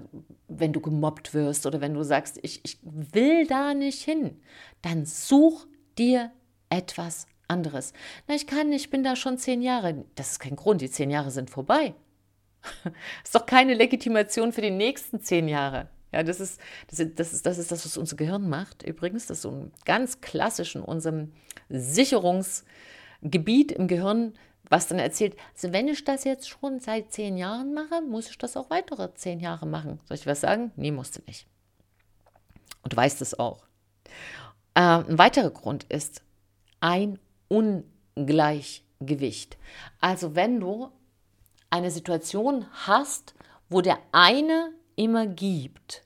wenn 0.47 0.73
du 0.73 0.81
gemobbt 0.81 1.35
wirst 1.35 1.67
oder 1.67 1.81
wenn 1.81 1.93
du 1.93 2.03
sagst, 2.03 2.39
ich, 2.41 2.61
ich 2.63 2.79
will 2.81 3.45
da 3.45 3.75
nicht 3.75 4.01
hin, 4.01 4.41
dann 4.81 5.05
such 5.05 5.67
dir 5.97 6.31
etwas 6.69 7.27
anderes. 7.47 7.93
Na, 8.27 8.33
ich 8.33 8.47
kann, 8.47 8.71
ich 8.71 8.89
bin 8.89 9.03
da 9.03 9.15
schon 9.15 9.37
zehn 9.37 9.61
Jahre. 9.61 10.03
Das 10.15 10.31
ist 10.31 10.39
kein 10.39 10.55
Grund, 10.55 10.81
die 10.81 10.89
zehn 10.89 11.11
Jahre 11.11 11.29
sind 11.29 11.51
vorbei. 11.51 11.93
Ist 13.23 13.35
doch 13.35 13.45
keine 13.45 13.75
Legitimation 13.75 14.51
für 14.51 14.61
die 14.61 14.71
nächsten 14.71 15.21
zehn 15.21 15.47
Jahre. 15.47 15.89
Ja, 16.11 16.23
das 16.23 16.39
ist 16.39 16.59
das, 16.87 16.99
ist, 16.99 17.19
das, 17.19 17.33
ist, 17.33 17.45
das 17.45 17.59
ist 17.59 17.71
das, 17.71 17.85
was 17.85 17.97
unser 17.97 18.15
Gehirn 18.15 18.49
macht. 18.49 18.81
Übrigens, 18.83 19.27
das 19.27 19.37
ist 19.37 19.43
so 19.43 19.51
ein 19.51 19.71
ganz 19.83 20.21
klassisch 20.21 20.75
in 20.75 20.81
unserem 20.81 21.33
Sicherungsgebiet 21.69 23.73
im 23.73 23.87
Gehirn 23.87 24.33
was 24.69 24.87
dann 24.87 24.99
erzählt, 24.99 25.35
also 25.53 25.73
wenn 25.73 25.87
ich 25.87 26.03
das 26.03 26.23
jetzt 26.23 26.49
schon 26.49 26.79
seit 26.79 27.11
zehn 27.11 27.37
Jahren 27.37 27.73
mache, 27.73 28.01
muss 28.01 28.29
ich 28.29 28.37
das 28.37 28.57
auch 28.57 28.69
weitere 28.69 29.13
zehn 29.13 29.39
Jahre 29.39 29.65
machen. 29.65 29.99
Soll 30.05 30.15
ich 30.15 30.27
was 30.27 30.41
sagen? 30.41 30.71
Nee, 30.75 30.91
musst 30.91 31.17
du 31.17 31.21
nicht. 31.27 31.47
Und 32.83 32.93
du 32.93 32.97
weißt 32.97 33.21
es 33.21 33.37
auch. 33.39 33.65
Äh, 34.73 34.81
ein 34.81 35.17
weiterer 35.17 35.49
Grund 35.49 35.85
ist 35.85 36.21
ein 36.79 37.19
Ungleichgewicht. 37.47 39.57
Also 39.99 40.35
wenn 40.35 40.59
du 40.59 40.89
eine 41.69 41.91
Situation 41.91 42.65
hast, 42.71 43.33
wo 43.69 43.81
der 43.81 43.97
eine 44.11 44.71
immer 44.95 45.27
gibt, 45.27 46.03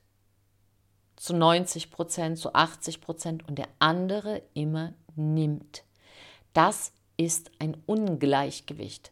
zu 1.16 1.36
90 1.36 1.92
Prozent, 1.92 2.38
zu 2.38 2.54
80 2.54 3.02
Prozent 3.02 3.48
und 3.48 3.58
der 3.58 3.68
andere 3.80 4.42
immer 4.54 4.94
nimmt. 5.16 5.84
Das 6.54 6.94
ist 7.20 7.52
ein 7.60 7.76
Ungleichgewicht. 7.86 9.12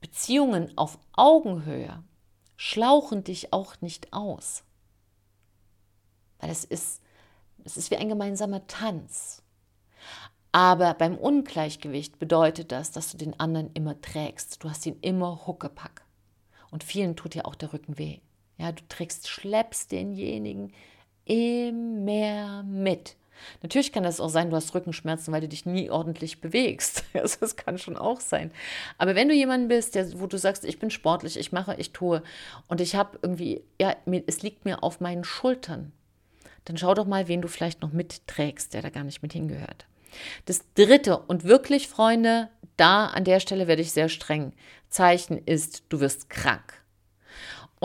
Beziehungen 0.00 0.76
auf 0.76 0.98
Augenhöhe 1.12 2.04
schlauchen 2.56 3.24
dich 3.24 3.52
auch 3.52 3.80
nicht 3.80 4.12
aus. 4.12 4.62
Weil 6.38 6.50
es 6.50 6.64
ist, 6.64 7.00
es 7.64 7.78
ist 7.78 7.90
wie 7.90 7.96
ein 7.96 8.10
gemeinsamer 8.10 8.66
Tanz. 8.66 9.42
Aber 10.52 10.92
beim 10.94 11.16
Ungleichgewicht 11.16 12.18
bedeutet 12.18 12.72
das, 12.72 12.92
dass 12.92 13.10
du 13.10 13.16
den 13.16 13.40
anderen 13.40 13.72
immer 13.72 14.00
trägst. 14.00 14.62
Du 14.62 14.68
hast 14.68 14.84
ihn 14.84 14.98
immer 15.00 15.46
Huckepack. 15.46 16.04
Und 16.70 16.84
vielen 16.84 17.16
tut 17.16 17.34
ja 17.34 17.46
auch 17.46 17.54
der 17.54 17.72
Rücken 17.72 17.96
weh. 17.96 18.20
Ja, 18.58 18.72
du 18.72 18.82
trägst, 18.88 19.28
schleppst 19.28 19.92
denjenigen 19.92 20.72
immer 21.24 22.62
mit. 22.64 23.16
Natürlich 23.62 23.92
kann 23.92 24.02
das 24.02 24.20
auch 24.20 24.28
sein, 24.28 24.50
du 24.50 24.56
hast 24.56 24.74
Rückenschmerzen, 24.74 25.32
weil 25.32 25.40
du 25.40 25.48
dich 25.48 25.66
nie 25.66 25.90
ordentlich 25.90 26.40
bewegst. 26.40 27.04
Also 27.26 27.38
das 27.40 27.56
kann 27.56 27.78
schon 27.78 27.96
auch 27.96 28.20
sein. 28.20 28.52
Aber 28.98 29.14
wenn 29.14 29.28
du 29.28 29.34
jemand 29.34 29.68
bist, 29.68 29.94
der, 29.94 30.20
wo 30.20 30.26
du 30.26 30.38
sagst, 30.38 30.64
ich 30.64 30.78
bin 30.78 30.90
sportlich, 30.90 31.38
ich 31.38 31.50
mache, 31.50 31.74
ich 31.78 31.92
tue 31.92 32.22
und 32.68 32.80
ich 32.80 32.94
habe 32.94 33.18
irgendwie, 33.22 33.62
ja, 33.80 33.96
es 34.26 34.42
liegt 34.42 34.64
mir 34.64 34.82
auf 34.82 35.00
meinen 35.00 35.24
Schultern, 35.24 35.92
dann 36.66 36.76
schau 36.76 36.94
doch 36.94 37.06
mal, 37.06 37.26
wen 37.26 37.42
du 37.42 37.48
vielleicht 37.48 37.82
noch 37.82 37.92
mitträgst, 37.92 38.74
der 38.74 38.82
da 38.82 38.90
gar 38.90 39.02
nicht 39.02 39.22
mit 39.22 39.32
hingehört. 39.32 39.86
Das 40.44 40.62
dritte 40.74 41.18
und 41.18 41.44
wirklich, 41.44 41.88
Freunde, 41.88 42.48
da 42.76 43.06
an 43.06 43.24
der 43.24 43.40
Stelle 43.40 43.66
werde 43.66 43.82
ich 43.82 43.92
sehr 43.92 44.08
streng. 44.08 44.52
Zeichen 44.88 45.38
ist, 45.38 45.84
du 45.88 46.00
wirst 46.00 46.30
krank. 46.30 46.82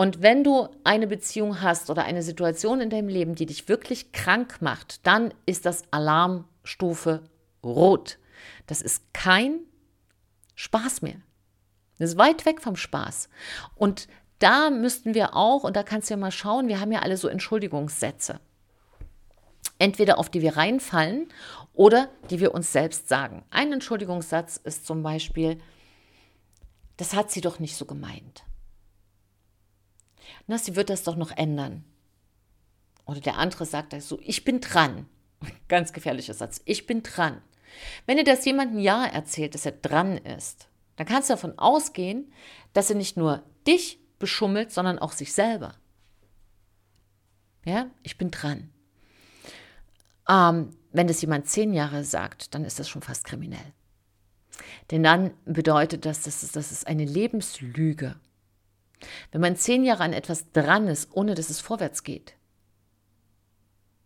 Und 0.02 0.20
wenn 0.20 0.42
du 0.42 0.68
eine 0.82 1.06
Beziehung 1.06 1.62
hast 1.62 1.88
oder 1.88 2.02
eine 2.02 2.24
Situation 2.24 2.80
in 2.80 2.90
deinem 2.90 3.06
Leben, 3.06 3.36
die 3.36 3.46
dich 3.46 3.68
wirklich 3.68 4.10
krank 4.10 4.60
macht, 4.60 5.06
dann 5.06 5.32
ist 5.46 5.64
das 5.64 5.84
Alarmstufe 5.92 7.22
rot. 7.62 8.18
Das 8.66 8.82
ist 8.82 9.14
kein 9.14 9.60
Spaß 10.56 11.02
mehr. 11.02 11.20
Das 12.00 12.10
ist 12.10 12.18
weit 12.18 12.46
weg 12.46 12.60
vom 12.60 12.74
Spaß. 12.74 13.28
Und 13.76 14.08
da 14.40 14.70
müssten 14.70 15.14
wir 15.14 15.36
auch, 15.36 15.62
und 15.62 15.76
da 15.76 15.84
kannst 15.84 16.10
du 16.10 16.14
ja 16.14 16.18
mal 16.18 16.32
schauen, 16.32 16.66
wir 16.66 16.80
haben 16.80 16.90
ja 16.90 17.02
alle 17.02 17.16
so 17.16 17.28
Entschuldigungssätze. 17.28 18.40
Entweder 19.78 20.18
auf 20.18 20.30
die 20.30 20.42
wir 20.42 20.56
reinfallen 20.56 21.28
oder 21.74 22.08
die 22.28 22.40
wir 22.40 22.54
uns 22.54 22.72
selbst 22.72 23.08
sagen. 23.08 23.44
Ein 23.50 23.72
Entschuldigungssatz 23.72 24.56
ist 24.56 24.84
zum 24.84 25.04
Beispiel, 25.04 25.58
das 26.96 27.14
hat 27.14 27.30
sie 27.30 27.40
doch 27.40 27.60
nicht 27.60 27.76
so 27.76 27.84
gemeint 27.84 28.42
na, 30.46 30.58
sie 30.58 30.76
wird 30.76 30.90
das 30.90 31.02
doch 31.02 31.16
noch 31.16 31.30
ändern. 31.36 31.84
Oder 33.04 33.20
der 33.20 33.38
andere 33.38 33.66
sagt 33.66 34.00
so, 34.02 34.20
ich 34.22 34.44
bin 34.44 34.60
dran. 34.60 35.06
Ganz 35.68 35.92
gefährlicher 35.92 36.34
Satz, 36.34 36.60
ich 36.64 36.86
bin 36.86 37.02
dran. 37.02 37.42
Wenn 38.06 38.18
dir 38.18 38.24
das 38.24 38.44
jemand 38.44 38.72
ein 38.72 38.78
Jahr 38.78 39.12
erzählt, 39.12 39.54
dass 39.54 39.66
er 39.66 39.72
dran 39.72 40.18
ist, 40.18 40.68
dann 40.96 41.06
kannst 41.06 41.30
du 41.30 41.34
davon 41.34 41.58
ausgehen, 41.58 42.32
dass 42.74 42.90
er 42.90 42.96
nicht 42.96 43.16
nur 43.16 43.42
dich 43.66 43.98
beschummelt, 44.18 44.70
sondern 44.70 44.98
auch 44.98 45.12
sich 45.12 45.32
selber. 45.32 45.74
Ja, 47.64 47.90
ich 48.02 48.18
bin 48.18 48.30
dran. 48.30 48.70
Ähm, 50.28 50.70
wenn 50.92 51.06
das 51.06 51.22
jemand 51.22 51.48
zehn 51.48 51.72
Jahre 51.72 52.04
sagt, 52.04 52.54
dann 52.54 52.64
ist 52.64 52.78
das 52.78 52.88
schon 52.88 53.02
fast 53.02 53.24
kriminell. 53.24 53.72
Denn 54.90 55.02
dann 55.02 55.32
bedeutet 55.44 56.04
das, 56.04 56.22
das 56.22 56.42
ist, 56.42 56.56
das 56.56 56.70
ist 56.72 56.86
eine 56.86 57.04
Lebenslüge. 57.04 58.16
Wenn 59.30 59.40
man 59.40 59.56
zehn 59.56 59.84
Jahre 59.84 60.04
an 60.04 60.12
etwas 60.12 60.50
dran 60.52 60.88
ist, 60.88 61.10
ohne 61.12 61.34
dass 61.34 61.50
es 61.50 61.60
vorwärts 61.60 62.02
geht, 62.02 62.34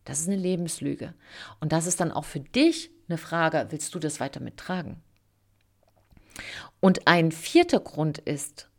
das 0.04 0.20
ist 0.20 0.28
eine 0.28 0.36
Lebenslüge. 0.36 1.14
Und 1.60 1.72
das 1.72 1.86
ist 1.86 2.00
dann 2.00 2.12
auch 2.12 2.24
für 2.24 2.40
dich 2.40 2.90
eine 3.08 3.18
Frage, 3.18 3.66
willst 3.70 3.94
du 3.94 3.98
das 3.98 4.20
weiter 4.20 4.40
mittragen? 4.40 5.02
Und 6.80 7.08
ein 7.08 7.32
vierter 7.32 7.80
Grund 7.80 8.18
ist, 8.18 8.70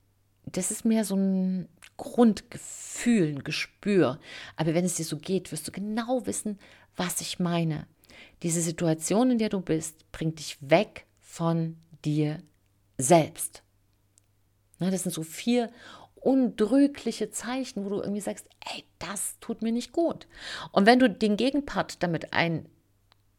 das 0.46 0.72
ist 0.72 0.86
mehr 0.86 1.04
so 1.04 1.16
ein 1.16 1.68
Grundgefühl, 1.98 3.28
ein 3.28 3.44
Gespür. 3.44 4.20
Aber 4.56 4.74
wenn 4.74 4.86
es 4.86 4.96
dir 4.96 5.04
so 5.04 5.18
geht, 5.18 5.52
wirst 5.52 5.68
du 5.68 5.72
genau 5.72 6.26
wissen, 6.26 6.60
was 6.96 7.22
ich 7.22 7.40
meine. 7.40 7.88
Diese 8.44 8.62
Situation, 8.62 9.32
in 9.32 9.38
der 9.38 9.50
du 9.50 9.62
bist, 9.62 10.10
bringt 10.12 10.40
dich 10.40 10.58
weg 10.62 11.06
von 11.20 11.78
dir 12.06 12.42
selbst. 12.98 13.64
Das 14.80 15.04
sind 15.04 15.12
so 15.12 15.24
vier 15.24 15.72
undrückliche 16.18 17.30
Zeichen, 17.30 17.86
wo 17.86 17.90
du 17.90 18.02
irgendwie 18.02 18.22
sagst, 18.22 18.48
ey, 18.74 18.84
das 19.00 19.38
tut 19.40 19.62
mir 19.62 19.72
nicht 19.72 19.92
gut. 19.92 20.28
Und 20.72 20.86
wenn 20.86 21.00
du 21.00 21.10
den 21.10 21.38
Gegenpart 21.38 22.02
damit 22.04 22.34
ein, 22.34 22.68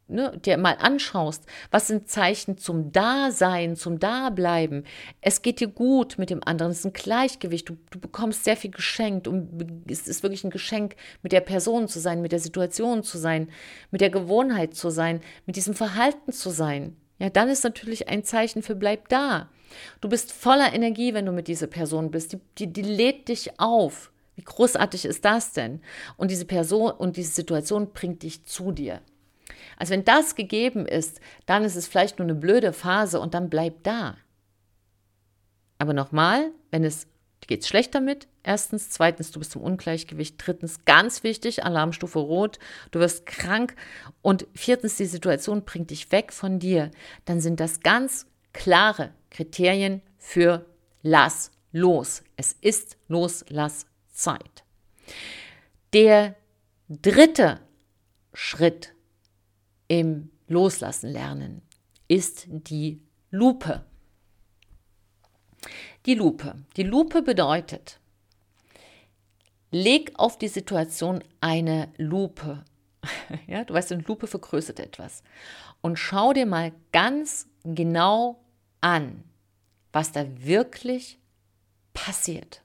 ne, 0.08 0.38
dir 0.44 0.56
mal 0.56 0.76
anschaust, 0.80 1.44
was 1.70 1.86
sind 1.86 2.08
Zeichen 2.08 2.58
zum 2.58 2.92
Dasein, 2.92 3.76
zum 3.76 3.98
Dableiben, 3.98 4.84
es 5.20 5.42
geht 5.42 5.60
dir 5.60 5.68
gut 5.68 6.18
mit 6.18 6.30
dem 6.30 6.42
anderen, 6.44 6.72
es 6.72 6.80
ist 6.80 6.86
ein 6.86 6.92
Gleichgewicht, 6.92 7.68
du, 7.68 7.76
du 7.90 7.98
bekommst 7.98 8.44
sehr 8.44 8.56
viel 8.56 8.70
geschenkt 8.70 9.28
und 9.28 9.84
es 9.88 10.08
ist 10.08 10.22
wirklich 10.22 10.44
ein 10.44 10.50
Geschenk, 10.50 10.96
mit 11.22 11.32
der 11.32 11.40
Person 11.40 11.88
zu 11.88 12.00
sein, 12.00 12.22
mit 12.22 12.32
der 12.32 12.40
Situation 12.40 13.02
zu 13.02 13.18
sein, 13.18 13.50
mit 13.90 14.00
der 14.00 14.10
Gewohnheit 14.10 14.74
zu 14.74 14.90
sein, 14.90 15.20
mit 15.46 15.56
diesem 15.56 15.74
Verhalten 15.74 16.32
zu 16.32 16.50
sein. 16.50 16.96
Ja, 17.18 17.30
dann 17.30 17.48
ist 17.48 17.64
natürlich 17.64 18.08
ein 18.08 18.24
Zeichen 18.24 18.62
für 18.62 18.76
bleib 18.76 19.08
da. 19.08 19.48
Du 20.00 20.08
bist 20.08 20.32
voller 20.32 20.72
Energie, 20.72 21.14
wenn 21.14 21.26
du 21.26 21.32
mit 21.32 21.48
dieser 21.48 21.66
Person 21.66 22.10
bist. 22.10 22.32
Die, 22.32 22.40
die, 22.58 22.72
die 22.72 22.82
lädt 22.82 23.28
dich 23.28 23.58
auf. 23.60 24.10
Wie 24.36 24.42
großartig 24.42 25.04
ist 25.04 25.24
das 25.24 25.52
denn? 25.52 25.80
Und 26.16 26.30
diese 26.30 26.44
Person 26.44 26.92
und 26.92 27.16
diese 27.16 27.32
Situation 27.32 27.92
bringt 27.92 28.22
dich 28.22 28.44
zu 28.44 28.72
dir. 28.72 29.00
Also 29.76 29.92
wenn 29.92 30.04
das 30.04 30.34
gegeben 30.34 30.86
ist, 30.86 31.20
dann 31.46 31.64
ist 31.64 31.76
es 31.76 31.88
vielleicht 31.88 32.18
nur 32.18 32.26
eine 32.26 32.34
blöde 32.34 32.72
Phase 32.72 33.20
und 33.20 33.34
dann 33.34 33.50
bleib 33.50 33.82
da. 33.82 34.16
Aber 35.78 35.92
nochmal, 35.92 36.50
wenn 36.70 36.84
es 36.84 37.06
geht 37.46 37.62
es 37.62 37.68
schlecht 37.68 37.94
damit, 37.94 38.28
erstens, 38.42 38.90
zweitens, 38.90 39.30
du 39.30 39.38
bist 39.38 39.56
im 39.56 39.62
Ungleichgewicht, 39.62 40.36
drittens, 40.38 40.84
ganz 40.84 41.22
wichtig, 41.22 41.64
Alarmstufe 41.64 42.18
rot, 42.18 42.58
du 42.90 43.00
wirst 43.00 43.26
krank 43.26 43.74
und 44.22 44.46
viertens, 44.54 44.96
die 44.96 45.06
Situation 45.06 45.64
bringt 45.64 45.90
dich 45.90 46.12
weg 46.12 46.32
von 46.32 46.58
dir, 46.58 46.90
dann 47.24 47.40
sind 47.40 47.58
das 47.60 47.80
ganz 47.80 48.26
klare 48.58 49.14
Kriterien 49.30 50.02
für 50.16 50.66
Lass 51.02 51.52
los. 51.70 52.24
Es 52.36 52.56
ist 52.60 52.96
Loslasszeit. 53.06 54.64
Der 55.92 56.34
dritte 56.88 57.60
Schritt 58.34 58.94
im 59.86 60.30
Loslassen 60.48 61.08
lernen 61.08 61.62
ist 62.08 62.46
die 62.48 63.00
Lupe. 63.30 63.84
Die 66.06 66.14
Lupe. 66.14 66.56
Die 66.76 66.82
Lupe 66.82 67.22
bedeutet, 67.22 68.00
leg 69.70 70.12
auf 70.16 70.36
die 70.36 70.48
Situation 70.48 71.22
eine 71.40 71.92
Lupe. 71.96 72.64
Ja, 73.46 73.64
du 73.64 73.72
weißt, 73.74 73.92
eine 73.92 74.02
Lupe 74.02 74.26
vergrößert 74.26 74.80
etwas. 74.80 75.22
Und 75.80 75.98
schau 75.98 76.32
dir 76.32 76.44
mal 76.44 76.72
ganz 76.92 77.46
genau 77.62 78.40
an, 78.80 79.24
was 79.92 80.12
da 80.12 80.24
wirklich 80.38 81.18
passiert. 81.92 82.62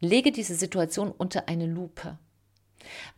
Lege 0.00 0.30
diese 0.30 0.54
Situation 0.54 1.10
unter 1.10 1.48
eine 1.48 1.66
Lupe. 1.66 2.18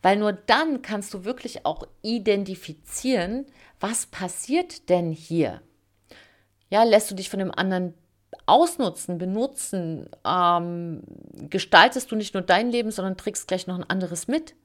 Weil 0.01 0.17
nur 0.17 0.33
dann 0.33 0.81
kannst 0.81 1.13
du 1.13 1.23
wirklich 1.23 1.65
auch 1.65 1.87
identifizieren, 2.01 3.45
was 3.79 4.07
passiert 4.07 4.89
denn 4.89 5.11
hier. 5.11 5.61
Ja, 6.69 6.83
lässt 6.83 7.11
du 7.11 7.15
dich 7.15 7.29
von 7.29 7.39
dem 7.39 7.51
anderen 7.51 7.93
ausnutzen, 8.45 9.17
benutzen, 9.17 10.09
ähm, 10.25 11.03
gestaltest 11.49 12.11
du 12.11 12.15
nicht 12.15 12.33
nur 12.33 12.43
dein 12.43 12.71
Leben, 12.71 12.91
sondern 12.91 13.17
trägst 13.17 13.47
gleich 13.47 13.67
noch 13.67 13.75
ein 13.75 13.89
anderes 13.89 14.27
mit. 14.27 14.55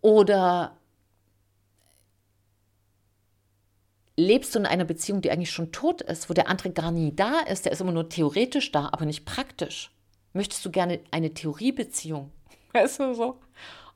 Oder 0.00 0.76
lebst 4.16 4.54
du 4.54 4.58
in 4.58 4.66
einer 4.66 4.84
Beziehung, 4.84 5.22
die 5.22 5.30
eigentlich 5.30 5.50
schon 5.50 5.72
tot 5.72 6.02
ist, 6.02 6.28
wo 6.28 6.34
der 6.34 6.48
andere 6.48 6.70
gar 6.70 6.90
nie 6.90 7.14
da 7.14 7.40
ist, 7.40 7.64
der 7.64 7.72
ist 7.72 7.80
immer 7.80 7.92
nur 7.92 8.08
theoretisch 8.08 8.72
da, 8.72 8.90
aber 8.92 9.04
nicht 9.04 9.24
praktisch. 9.24 9.90
Möchtest 10.32 10.64
du 10.64 10.70
gerne 10.70 11.00
eine 11.10 11.34
Theoriebeziehung? 11.34 12.30
Weißt 12.72 13.00
du 13.00 13.14
so? 13.14 13.38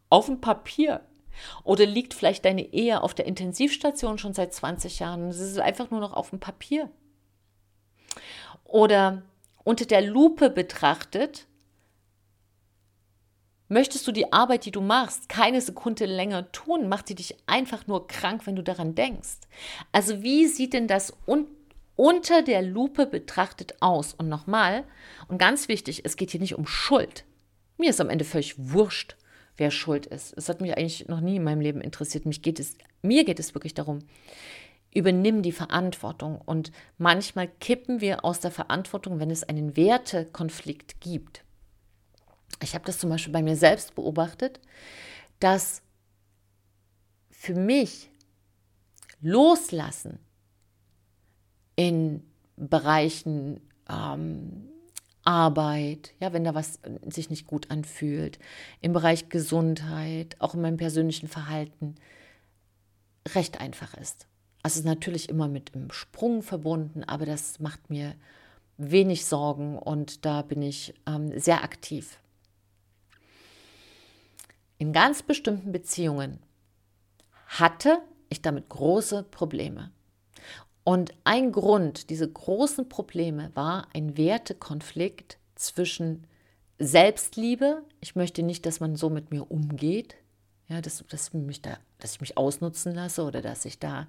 Auf 0.08 0.26
dem 0.26 0.40
Papier. 0.40 1.00
Oder 1.64 1.84
liegt 1.84 2.14
vielleicht 2.14 2.44
deine 2.44 2.72
Ehe 2.72 3.02
auf 3.02 3.12
der 3.12 3.26
Intensivstation 3.26 4.18
schon 4.18 4.32
seit 4.32 4.54
20 4.54 5.00
Jahren? 5.00 5.28
Es 5.28 5.38
ist 5.38 5.58
einfach 5.58 5.90
nur 5.90 6.00
noch 6.00 6.14
auf 6.14 6.30
dem 6.30 6.40
Papier. 6.40 6.90
Oder 8.64 9.22
unter 9.64 9.84
der 9.84 10.00
Lupe 10.00 10.48
betrachtet, 10.48 11.46
möchtest 13.68 14.06
du 14.06 14.12
die 14.12 14.32
Arbeit, 14.32 14.64
die 14.64 14.70
du 14.70 14.80
machst, 14.80 15.28
keine 15.28 15.60
Sekunde 15.60 16.06
länger 16.06 16.50
tun, 16.52 16.88
macht 16.88 17.08
sie 17.08 17.14
dich 17.14 17.36
einfach 17.46 17.86
nur 17.86 18.06
krank, 18.06 18.46
wenn 18.46 18.56
du 18.56 18.62
daran 18.62 18.94
denkst. 18.94 19.38
Also 19.92 20.22
wie 20.22 20.46
sieht 20.46 20.72
denn 20.72 20.88
das 20.88 21.12
un 21.26 21.46
unter 21.96 22.42
der 22.42 22.60
Lupe 22.60 23.06
betrachtet 23.06 23.76
aus? 23.80 24.12
Und 24.12 24.28
nochmal, 24.28 24.84
und 25.28 25.38
ganz 25.38 25.68
wichtig, 25.68 26.02
es 26.04 26.16
geht 26.16 26.30
hier 26.30 26.40
nicht 26.40 26.56
um 26.56 26.66
Schuld. 26.66 27.24
Mir 27.78 27.90
ist 27.90 28.00
am 28.00 28.10
Ende 28.10 28.24
völlig 28.24 28.54
wurscht, 28.58 29.16
wer 29.56 29.70
schuld 29.70 30.04
ist. 30.06 30.34
Es 30.36 30.48
hat 30.48 30.60
mich 30.60 30.76
eigentlich 30.76 31.08
noch 31.08 31.20
nie 31.20 31.36
in 31.36 31.44
meinem 31.44 31.60
Leben 31.60 31.80
interessiert. 31.80 32.26
Mich 32.26 32.42
geht 32.42 32.60
es, 32.60 32.76
mir 33.00 33.24
geht 33.24 33.40
es 33.40 33.54
wirklich 33.54 33.72
darum, 33.72 34.00
übernimm 34.94 35.42
die 35.42 35.52
Verantwortung. 35.52 36.40
Und 36.44 36.70
manchmal 36.98 37.48
kippen 37.48 38.02
wir 38.02 38.24
aus 38.24 38.40
der 38.40 38.50
Verantwortung, 38.50 39.18
wenn 39.18 39.30
es 39.30 39.44
einen 39.44 39.76
Wertekonflikt 39.76 41.00
gibt. 41.00 41.45
Ich 42.62 42.74
habe 42.74 42.84
das 42.84 42.98
zum 42.98 43.10
Beispiel 43.10 43.32
bei 43.32 43.42
mir 43.42 43.56
selbst 43.56 43.94
beobachtet, 43.94 44.60
dass 45.40 45.82
für 47.30 47.54
mich 47.54 48.10
Loslassen 49.20 50.18
in 51.76 52.22
Bereichen 52.56 53.60
ähm, 53.88 54.68
Arbeit, 55.24 56.14
ja, 56.20 56.32
wenn 56.32 56.44
da 56.44 56.54
was 56.54 56.78
sich 57.08 57.30
nicht 57.30 57.46
gut 57.46 57.70
anfühlt, 57.70 58.38
im 58.80 58.92
Bereich 58.92 59.28
Gesundheit, 59.28 60.36
auch 60.38 60.54
in 60.54 60.60
meinem 60.60 60.76
persönlichen 60.76 61.28
Verhalten, 61.28 61.96
recht 63.34 63.60
einfach 63.60 63.94
ist. 63.94 64.26
Also 64.62 64.74
es 64.74 64.80
ist 64.80 64.84
natürlich 64.86 65.28
immer 65.28 65.48
mit 65.48 65.74
einem 65.74 65.90
Sprung 65.90 66.42
verbunden, 66.42 67.04
aber 67.04 67.26
das 67.26 67.60
macht 67.60 67.90
mir 67.90 68.14
wenig 68.78 69.24
Sorgen 69.26 69.78
und 69.78 70.24
da 70.24 70.42
bin 70.42 70.62
ich 70.62 70.94
ähm, 71.06 71.38
sehr 71.38 71.62
aktiv. 71.64 72.18
In 74.78 74.92
ganz 74.92 75.22
bestimmten 75.22 75.72
Beziehungen 75.72 76.38
hatte 77.46 77.98
ich 78.28 78.42
damit 78.42 78.68
große 78.68 79.22
Probleme. 79.22 79.90
Und 80.84 81.14
ein 81.24 81.50
Grund, 81.50 82.10
diese 82.10 82.30
großen 82.30 82.88
Probleme, 82.88 83.50
war 83.54 83.88
ein 83.92 84.16
Wertekonflikt 84.16 85.38
zwischen 85.54 86.26
Selbstliebe. 86.78 87.82
Ich 88.00 88.14
möchte 88.14 88.42
nicht, 88.42 88.66
dass 88.66 88.80
man 88.80 88.96
so 88.96 89.10
mit 89.10 89.30
mir 89.30 89.50
umgeht, 89.50 90.16
ja, 90.68 90.80
dass, 90.80 91.04
dass, 91.08 91.32
mich 91.32 91.62
da, 91.62 91.78
dass 91.98 92.14
ich 92.14 92.20
mich 92.20 92.36
ausnutzen 92.36 92.94
lasse 92.94 93.24
oder 93.24 93.40
dass 93.40 93.64
ich 93.64 93.78
da 93.78 94.06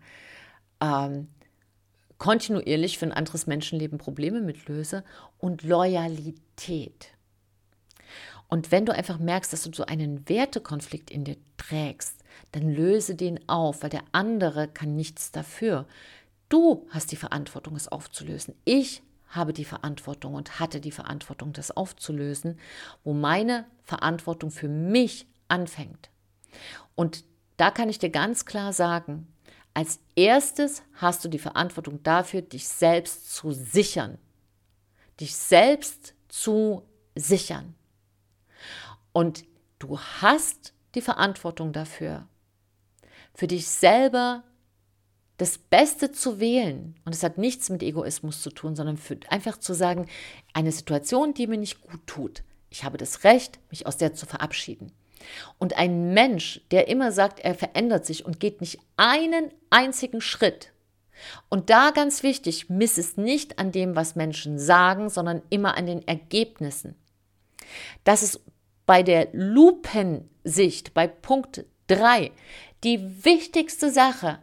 ähm, 0.82 1.30
kontinuierlich 2.18 2.98
für 2.98 3.06
ein 3.06 3.12
anderes 3.12 3.48
Menschenleben 3.48 3.98
Probleme 3.98 4.42
mitlöse 4.42 5.04
und 5.38 5.64
Loyalität. 5.64 7.17
Und 8.48 8.72
wenn 8.72 8.86
du 8.86 8.94
einfach 8.94 9.20
merkst, 9.20 9.52
dass 9.52 9.64
du 9.64 9.74
so 9.74 9.86
einen 9.86 10.28
Wertekonflikt 10.30 11.12
in 11.12 11.24
dir 11.26 11.38
trägst, 11.58 12.24
dann 12.52 12.70
löse 12.70 13.16
den 13.16 13.48
auf, 13.50 13.84
weil 13.84 13.90
der 13.90 14.04
andere 14.12 14.68
kann 14.68 14.96
nichts 14.96 15.32
dafür. 15.32 15.86
Du 16.50 16.88
hast 16.92 17.12
die 17.12 17.18
Verantwortung, 17.18 17.76
es 17.76 17.90
aufzulösen. 17.90 18.56
Ich 18.64 19.04
habe 19.28 19.52
die 19.52 19.66
Verantwortung 19.66 20.34
und 20.36 20.60
hatte 20.60 20.80
die 20.80 20.92
Verantwortung, 20.92 21.52
das 21.52 21.72
aufzulösen, 21.72 22.58
wo 23.04 23.14
meine 23.14 23.66
Verantwortung 23.84 24.52
für 24.52 24.70
mich 24.70 25.28
anfängt. 25.50 26.10
Und 26.96 27.26
da 27.58 27.72
kann 27.72 27.90
ich 27.90 28.00
dir 28.00 28.10
ganz 28.10 28.46
klar 28.46 28.72
sagen, 28.72 29.28
als 29.74 30.00
erstes 30.16 30.82
hast 30.94 31.24
du 31.24 31.30
die 31.30 31.40
Verantwortung 31.40 32.02
dafür, 32.04 32.42
dich 32.42 32.68
selbst 32.68 33.34
zu 33.34 33.52
sichern. 33.52 34.18
Dich 35.20 35.36
selbst 35.36 36.14
zu 36.30 36.84
sichern. 37.16 37.76
Und 39.18 39.46
du 39.80 40.00
hast 40.00 40.74
die 40.94 41.02
Verantwortung 41.02 41.74
dafür, 41.74 42.28
für 43.34 43.48
dich 43.48 43.68
selber 43.68 44.44
das 45.38 45.58
Beste 45.58 46.12
zu 46.12 46.40
wählen, 46.40 46.94
und 47.04 47.16
es 47.16 47.24
hat 47.24 47.40
nichts 47.40 47.72
mit 47.72 47.82
Egoismus 47.82 48.44
zu 48.44 48.52
tun, 48.52 48.76
sondern 48.76 48.96
für, 48.96 49.18
einfach 49.30 49.58
zu 49.58 49.74
sagen, 49.74 50.06
eine 50.54 50.72
Situation, 50.72 51.34
die 51.34 51.48
mir 51.48 51.58
nicht 51.58 51.82
gut 51.82 52.06
tut, 52.06 52.44
ich 52.70 52.84
habe 52.84 53.00
das 53.00 53.24
Recht, 53.24 53.58
mich 53.72 53.88
aus 53.88 53.98
der 53.98 54.14
zu 54.14 54.28
verabschieden. 54.28 54.92
Und 55.58 55.76
ein 55.80 56.14
Mensch, 56.14 56.62
der 56.70 56.88
immer 56.88 57.12
sagt, 57.12 57.40
er 57.40 57.56
verändert 57.56 58.06
sich 58.06 58.24
und 58.24 58.40
geht 58.40 58.62
nicht 58.62 58.78
einen 58.98 59.52
einzigen 59.72 60.22
Schritt, 60.22 60.74
und 61.50 61.72
da 61.72 61.90
ganz 61.90 62.22
wichtig, 62.22 62.70
miss 62.70 63.00
es 63.00 63.18
nicht 63.18 63.58
an 63.58 63.72
dem, 63.72 63.96
was 63.96 64.16
Menschen 64.16 64.60
sagen, 64.60 65.10
sondern 65.10 65.42
immer 65.50 65.76
an 65.76 65.88
den 65.88 66.08
Ergebnissen. 66.08 66.94
Das 68.04 68.22
ist 68.22 68.42
bei 68.88 69.04
der 69.04 69.28
Lupensicht, 69.34 70.96
bei 70.96 71.06
Punkt 71.06 71.66
3, 71.86 72.32
die 72.84 73.24
wichtigste 73.24 73.92
Sache, 73.92 74.40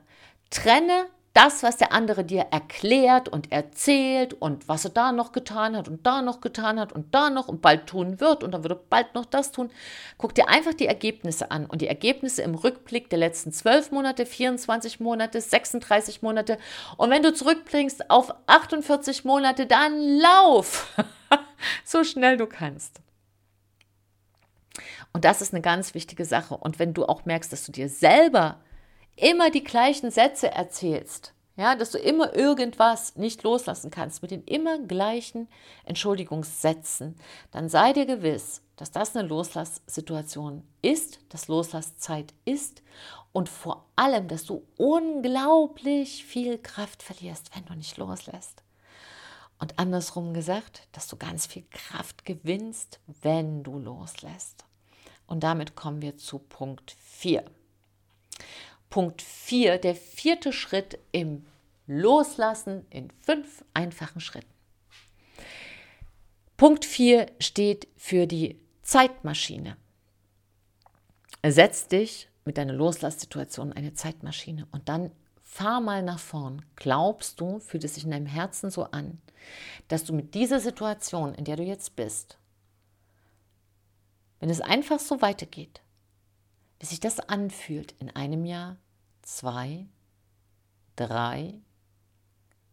Trenne 0.50 1.06
das, 1.32 1.64
was 1.64 1.76
der 1.76 1.90
andere 1.90 2.22
dir 2.22 2.46
erklärt 2.52 3.28
und 3.28 3.50
erzählt 3.50 4.34
und 4.34 4.68
was 4.68 4.84
er 4.84 4.92
da 4.92 5.10
noch 5.10 5.32
getan 5.32 5.76
hat 5.76 5.88
und 5.88 6.06
da 6.06 6.22
noch 6.22 6.40
getan 6.40 6.78
hat 6.78 6.92
und 6.92 7.12
da 7.12 7.28
noch 7.28 7.48
und 7.48 7.60
bald 7.60 7.88
tun 7.88 8.20
wird 8.20 8.44
und 8.44 8.52
dann 8.52 8.62
wird 8.62 8.72
er 8.72 8.80
bald 8.88 9.16
noch 9.16 9.24
das 9.24 9.50
tun. 9.50 9.70
Guck 10.16 10.36
dir 10.36 10.48
einfach 10.48 10.74
die 10.74 10.86
Ergebnisse 10.86 11.50
an 11.50 11.66
und 11.66 11.82
die 11.82 11.88
Ergebnisse 11.88 12.42
im 12.42 12.54
Rückblick 12.54 13.10
der 13.10 13.18
letzten 13.18 13.50
12 13.50 13.90
Monate, 13.90 14.26
24 14.26 15.00
Monate, 15.00 15.40
36 15.40 16.22
Monate 16.22 16.56
und 16.98 17.10
wenn 17.10 17.24
du 17.24 17.34
zurückblickst 17.34 18.10
auf 18.10 18.32
48 18.46 19.24
Monate, 19.24 19.66
dann 19.66 19.98
lauf 20.18 20.96
so 21.84 22.04
schnell 22.04 22.36
du 22.36 22.46
kannst. 22.46 23.03
Und 25.14 25.24
das 25.24 25.40
ist 25.40 25.54
eine 25.54 25.62
ganz 25.62 25.94
wichtige 25.94 26.24
Sache. 26.24 26.56
Und 26.56 26.78
wenn 26.78 26.92
du 26.92 27.06
auch 27.06 27.24
merkst, 27.24 27.52
dass 27.52 27.64
du 27.64 27.72
dir 27.72 27.88
selber 27.88 28.60
immer 29.16 29.50
die 29.50 29.64
gleichen 29.64 30.10
Sätze 30.10 30.50
erzählst, 30.50 31.34
ja, 31.56 31.76
dass 31.76 31.92
du 31.92 31.98
immer 31.98 32.34
irgendwas 32.34 33.14
nicht 33.14 33.44
loslassen 33.44 33.92
kannst 33.92 34.22
mit 34.22 34.32
den 34.32 34.42
immer 34.42 34.80
gleichen 34.80 35.48
Entschuldigungssätzen, 35.84 37.14
dann 37.52 37.68
sei 37.68 37.92
dir 37.92 38.06
gewiss, 38.06 38.62
dass 38.74 38.90
das 38.90 39.14
eine 39.14 39.28
Loslasssituation 39.28 40.66
ist, 40.82 41.20
dass 41.28 41.46
Loslasszeit 41.46 42.34
ist 42.44 42.82
und 43.32 43.48
vor 43.48 43.86
allem, 43.94 44.26
dass 44.26 44.44
du 44.44 44.66
unglaublich 44.76 46.24
viel 46.24 46.58
Kraft 46.58 47.04
verlierst, 47.04 47.54
wenn 47.54 47.64
du 47.66 47.74
nicht 47.74 47.96
loslässt. 47.98 48.64
Und 49.60 49.78
andersrum 49.78 50.34
gesagt, 50.34 50.88
dass 50.90 51.06
du 51.06 51.16
ganz 51.16 51.46
viel 51.46 51.64
Kraft 51.70 52.24
gewinnst, 52.24 52.98
wenn 53.22 53.62
du 53.62 53.78
loslässt. 53.78 54.63
Und 55.26 55.42
damit 55.42 55.74
kommen 55.74 56.02
wir 56.02 56.16
zu 56.16 56.38
Punkt 56.38 56.96
4. 57.00 57.44
Punkt 58.90 59.22
4, 59.22 59.78
der 59.78 59.94
vierte 59.94 60.52
Schritt 60.52 60.98
im 61.12 61.46
Loslassen 61.86 62.86
in 62.90 63.10
fünf 63.22 63.64
einfachen 63.74 64.20
Schritten. 64.20 64.52
Punkt 66.56 66.84
4 66.84 67.26
steht 67.40 67.88
für 67.96 68.26
die 68.26 68.60
Zeitmaschine. 68.82 69.76
Setz 71.46 71.88
dich 71.88 72.28
mit 72.44 72.56
deiner 72.56 72.72
Loslasssituation 72.72 73.72
in 73.72 73.76
eine 73.76 73.94
Zeitmaschine 73.94 74.66
und 74.70 74.88
dann 74.88 75.10
fahr 75.42 75.80
mal 75.80 76.02
nach 76.02 76.18
vorn. 76.18 76.64
Glaubst 76.76 77.40
du, 77.40 77.58
fühlt 77.58 77.84
es 77.84 77.94
sich 77.94 78.04
in 78.04 78.10
deinem 78.10 78.26
Herzen 78.26 78.70
so 78.70 78.84
an, 78.84 79.20
dass 79.88 80.04
du 80.04 80.12
mit 80.12 80.34
dieser 80.34 80.60
Situation, 80.60 81.34
in 81.34 81.44
der 81.44 81.56
du 81.56 81.62
jetzt 81.62 81.96
bist, 81.96 82.38
wenn 84.40 84.50
es 84.50 84.60
einfach 84.60 85.00
so 85.00 85.22
weitergeht, 85.22 85.82
wie 86.80 86.86
sich 86.86 87.00
das 87.00 87.20
anfühlt 87.20 87.92
in 87.98 88.10
einem 88.10 88.44
Jahr, 88.44 88.76
zwei, 89.22 89.86
drei, 90.96 91.60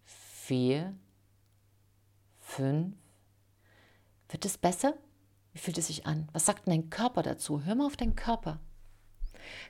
vier, 0.03 0.95
fünf, 2.39 2.95
wird 4.29 4.45
es 4.45 4.57
besser? 4.57 4.95
Wie 5.53 5.59
fühlt 5.59 5.77
es 5.77 5.87
sich 5.87 6.05
an? 6.05 6.27
Was 6.31 6.45
sagt 6.45 6.65
denn 6.65 6.73
dein 6.73 6.89
Körper 6.89 7.23
dazu? 7.23 7.63
Hör 7.63 7.75
mal 7.75 7.85
auf 7.85 7.97
deinen 7.97 8.15
Körper. 8.15 8.59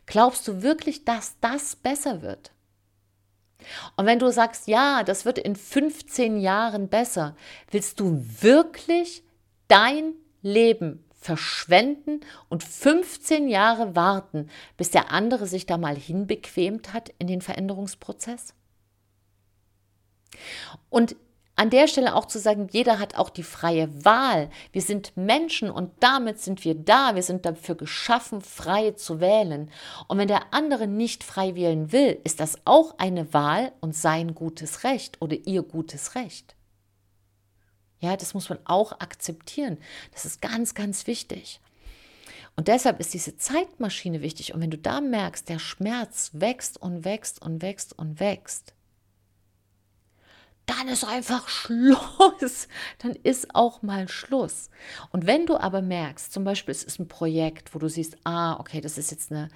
Glaubst 0.05 0.47
du 0.47 0.61
wirklich, 0.61 1.05
dass 1.05 1.39
das 1.39 1.75
besser 1.75 2.21
wird? 2.21 2.51
Und 3.95 4.05
wenn 4.05 4.19
du 4.19 4.31
sagst, 4.31 4.67
ja, 4.67 5.03
das 5.03 5.25
wird 5.25 5.37
in 5.37 5.55
15 5.55 6.39
Jahren 6.39 6.89
besser, 6.89 7.35
willst 7.69 7.99
du 7.99 8.23
wirklich 8.41 9.23
dein 9.67 10.13
Leben 10.41 11.05
verschwenden 11.21 12.21
und 12.49 12.63
15 12.63 13.47
Jahre 13.47 13.95
warten, 13.95 14.49
bis 14.75 14.89
der 14.89 15.11
andere 15.11 15.47
sich 15.47 15.65
da 15.65 15.77
mal 15.77 15.95
hinbequemt 15.95 16.93
hat 16.93 17.13
in 17.19 17.27
den 17.27 17.41
Veränderungsprozess? 17.41 18.55
Und 20.89 21.15
an 21.55 21.69
der 21.69 21.87
Stelle 21.87 22.15
auch 22.15 22.25
zu 22.25 22.39
sagen, 22.39 22.69
jeder 22.71 22.97
hat 22.97 23.17
auch 23.17 23.29
die 23.29 23.43
freie 23.43 24.03
Wahl. 24.03 24.49
Wir 24.71 24.81
sind 24.81 25.15
Menschen 25.15 25.69
und 25.69 25.91
damit 25.99 26.39
sind 26.39 26.65
wir 26.65 26.73
da. 26.73 27.13
Wir 27.13 27.21
sind 27.21 27.45
dafür 27.45 27.75
geschaffen, 27.75 28.41
frei 28.41 28.91
zu 28.91 29.19
wählen. 29.19 29.69
Und 30.07 30.17
wenn 30.17 30.27
der 30.27 30.53
andere 30.53 30.87
nicht 30.87 31.23
frei 31.23 31.53
wählen 31.53 31.91
will, 31.91 32.19
ist 32.23 32.39
das 32.39 32.57
auch 32.65 32.97
eine 32.97 33.31
Wahl 33.35 33.73
und 33.79 33.95
sein 33.95 34.33
gutes 34.33 34.83
Recht 34.83 35.21
oder 35.21 35.35
ihr 35.45 35.61
gutes 35.61 36.15
Recht. 36.15 36.55
Ja, 38.01 38.17
das 38.17 38.33
muss 38.33 38.49
man 38.49 38.59
auch 38.65 38.99
akzeptieren. 38.99 39.77
Das 40.11 40.25
ist 40.25 40.41
ganz, 40.41 40.73
ganz 40.73 41.07
wichtig. 41.07 41.61
Und 42.55 42.67
deshalb 42.67 42.99
ist 42.99 43.13
diese 43.13 43.37
Zeitmaschine 43.37 44.21
wichtig. 44.21 44.53
Und 44.53 44.61
wenn 44.61 44.71
du 44.71 44.77
da 44.77 45.01
merkst, 45.01 45.47
der 45.47 45.59
Schmerz 45.59 46.31
wächst 46.33 46.81
und 46.81 47.05
wächst 47.05 47.41
und 47.41 47.61
wächst 47.61 47.97
und 47.97 48.19
wächst, 48.19 48.73
dann 50.65 50.87
ist 50.87 51.03
einfach 51.03 51.47
Schluss. 51.47 52.67
Dann 52.99 53.13
ist 53.23 53.55
auch 53.55 53.81
mal 53.81 54.07
Schluss. 54.07 54.69
Und 55.11 55.25
wenn 55.25 55.45
du 55.45 55.57
aber 55.57 55.81
merkst, 55.81 56.31
zum 56.31 56.43
Beispiel 56.43 56.71
es 56.71 56.83
ist 56.83 56.99
ein 56.99 57.07
Projekt, 57.07 57.73
wo 57.73 57.79
du 57.79 57.89
siehst, 57.89 58.15
ah, 58.23 58.59
okay, 58.59 58.79
das 58.79 58.97
ist 58.97 59.11
jetzt 59.11 59.31
eine, 59.31 59.49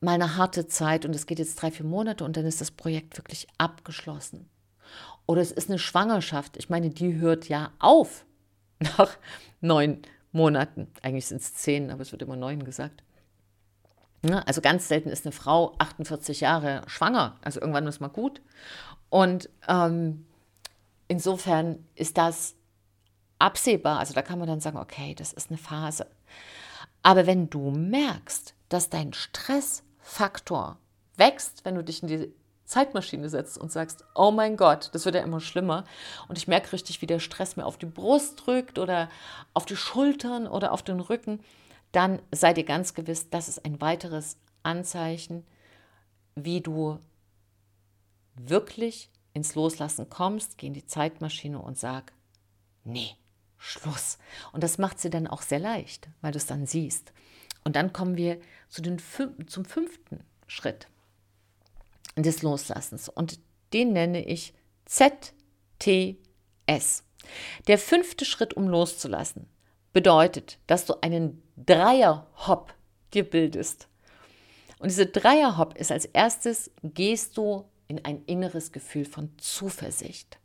mal 0.00 0.14
eine 0.14 0.36
harte 0.36 0.66
Zeit 0.66 1.04
und 1.04 1.14
es 1.14 1.26
geht 1.26 1.40
jetzt 1.40 1.56
drei, 1.56 1.70
vier 1.70 1.84
Monate 1.84 2.24
und 2.24 2.36
dann 2.36 2.46
ist 2.46 2.60
das 2.60 2.70
Projekt 2.70 3.18
wirklich 3.18 3.48
abgeschlossen. 3.58 4.48
Oder 5.30 5.42
es 5.42 5.52
ist 5.52 5.70
eine 5.70 5.78
Schwangerschaft. 5.78 6.56
Ich 6.56 6.70
meine, 6.70 6.90
die 6.90 7.18
hört 7.20 7.48
ja 7.48 7.70
auf 7.78 8.24
nach 8.80 9.16
neun 9.60 10.02
Monaten. 10.32 10.88
Eigentlich 11.02 11.26
sind 11.26 11.40
es 11.40 11.54
zehn, 11.54 11.92
aber 11.92 12.02
es 12.02 12.10
wird 12.10 12.22
immer 12.22 12.34
neun 12.34 12.64
gesagt. 12.64 13.04
Ja, 14.28 14.40
also 14.40 14.60
ganz 14.60 14.88
selten 14.88 15.08
ist 15.08 15.24
eine 15.24 15.30
Frau 15.30 15.76
48 15.78 16.40
Jahre 16.40 16.82
schwanger. 16.88 17.36
Also 17.42 17.60
irgendwann 17.60 17.86
ist 17.86 18.00
mal 18.00 18.08
gut. 18.08 18.42
Und 19.08 19.48
ähm, 19.68 20.26
insofern 21.06 21.86
ist 21.94 22.18
das 22.18 22.56
absehbar. 23.38 24.00
Also 24.00 24.14
da 24.14 24.22
kann 24.22 24.40
man 24.40 24.48
dann 24.48 24.58
sagen, 24.58 24.78
okay, 24.78 25.14
das 25.14 25.32
ist 25.32 25.48
eine 25.48 25.58
Phase. 25.58 26.08
Aber 27.04 27.28
wenn 27.28 27.48
du 27.48 27.70
merkst, 27.70 28.56
dass 28.68 28.90
dein 28.90 29.12
Stressfaktor 29.12 30.78
wächst, 31.16 31.64
wenn 31.64 31.76
du 31.76 31.84
dich 31.84 32.02
in 32.02 32.08
die 32.08 32.34
Zeitmaschine 32.70 33.28
setzt 33.28 33.58
und 33.58 33.72
sagst, 33.72 34.04
oh 34.14 34.30
mein 34.30 34.56
Gott, 34.56 34.90
das 34.92 35.04
wird 35.04 35.16
ja 35.16 35.22
immer 35.22 35.40
schlimmer 35.40 35.84
und 36.28 36.38
ich 36.38 36.48
merke 36.48 36.72
richtig, 36.72 37.02
wie 37.02 37.06
der 37.06 37.18
Stress 37.18 37.56
mir 37.56 37.66
auf 37.66 37.78
die 37.78 37.86
Brust 37.86 38.46
drückt 38.46 38.78
oder 38.78 39.10
auf 39.54 39.66
die 39.66 39.76
Schultern 39.76 40.46
oder 40.46 40.72
auf 40.72 40.82
den 40.82 41.00
Rücken, 41.00 41.40
dann 41.92 42.20
sei 42.30 42.54
dir 42.54 42.64
ganz 42.64 42.94
gewiss, 42.94 43.28
das 43.28 43.48
ist 43.48 43.64
ein 43.64 43.80
weiteres 43.80 44.38
Anzeichen, 44.62 45.44
wie 46.36 46.60
du 46.60 46.98
wirklich 48.36 49.10
ins 49.34 49.54
Loslassen 49.56 50.08
kommst, 50.08 50.56
geh 50.56 50.68
in 50.68 50.74
die 50.74 50.86
Zeitmaschine 50.86 51.58
und 51.58 51.76
sag, 51.76 52.12
nee, 52.84 53.16
Schluss. 53.58 54.18
Und 54.52 54.62
das 54.62 54.78
macht 54.78 55.00
sie 55.00 55.10
dann 55.10 55.26
auch 55.26 55.42
sehr 55.42 55.58
leicht, 55.58 56.08
weil 56.20 56.32
du 56.32 56.38
es 56.38 56.46
dann 56.46 56.66
siehst. 56.66 57.12
Und 57.64 57.76
dann 57.76 57.92
kommen 57.92 58.16
wir 58.16 58.40
zu 58.68 58.80
den, 58.80 58.98
zum 59.46 59.64
fünften 59.64 60.24
Schritt 60.46 60.88
des 62.16 62.42
Loslassens. 62.42 63.08
Und 63.08 63.38
den 63.72 63.92
nenne 63.92 64.24
ich 64.24 64.54
ZTS. 64.86 65.34
Der 67.66 67.78
fünfte 67.78 68.24
Schritt, 68.24 68.54
um 68.54 68.68
loszulassen, 68.68 69.46
bedeutet, 69.92 70.58
dass 70.66 70.86
du 70.86 70.94
einen 71.02 71.42
Dreierhopp 71.56 72.74
dir 73.14 73.28
bildest. 73.28 73.88
Und 74.78 74.90
diese 74.90 75.06
Dreierhopp 75.06 75.76
ist 75.76 75.92
als 75.92 76.06
erstes, 76.06 76.70
gehst 76.82 77.36
du 77.36 77.64
in 77.88 78.04
ein 78.04 78.24
inneres 78.24 78.72
Gefühl 78.72 79.04
von 79.04 79.36
Zuversicht. 79.36 80.38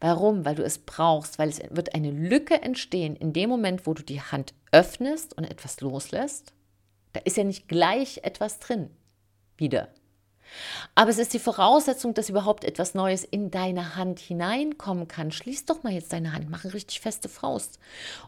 Warum? 0.00 0.44
Weil 0.44 0.56
du 0.56 0.64
es 0.64 0.78
brauchst, 0.78 1.38
weil 1.38 1.48
es 1.48 1.60
wird 1.70 1.94
eine 1.94 2.10
Lücke 2.10 2.60
entstehen 2.60 3.16
in 3.16 3.32
dem 3.32 3.48
Moment, 3.48 3.86
wo 3.86 3.94
du 3.94 4.02
die 4.02 4.20
Hand 4.20 4.52
öffnest 4.72 5.36
und 5.36 5.44
etwas 5.44 5.80
loslässt. 5.80 6.52
Da 7.12 7.20
ist 7.20 7.36
ja 7.36 7.44
nicht 7.44 7.68
gleich 7.68 8.20
etwas 8.24 8.58
drin. 8.58 8.90
Wieder. 9.56 9.88
Aber 10.94 11.10
es 11.10 11.18
ist 11.18 11.32
die 11.32 11.38
Voraussetzung, 11.38 12.14
dass 12.14 12.28
überhaupt 12.28 12.64
etwas 12.64 12.94
Neues 12.94 13.24
in 13.24 13.50
deine 13.50 13.96
Hand 13.96 14.20
hineinkommen 14.20 15.08
kann. 15.08 15.32
Schließ 15.32 15.64
doch 15.64 15.82
mal 15.82 15.92
jetzt 15.92 16.12
deine 16.12 16.32
Hand, 16.32 16.50
mach 16.50 16.64
eine 16.64 16.74
richtig 16.74 17.00
feste 17.00 17.28
Faust. 17.28 17.78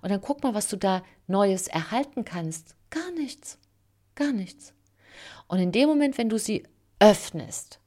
Und 0.02 0.10
dann 0.10 0.20
guck 0.20 0.42
mal, 0.42 0.54
was 0.54 0.68
du 0.68 0.76
da 0.76 1.02
Neues 1.26 1.68
erhalten 1.68 2.24
kannst. 2.24 2.74
Gar 2.90 3.10
nichts. 3.12 3.58
Gar 4.14 4.32
nichts. 4.32 4.72
Und 5.48 5.58
in 5.58 5.72
dem 5.72 5.88
Moment, 5.88 6.18
wenn 6.18 6.28
du 6.28 6.38
sie 6.38 6.64
öffnest, 6.98 7.80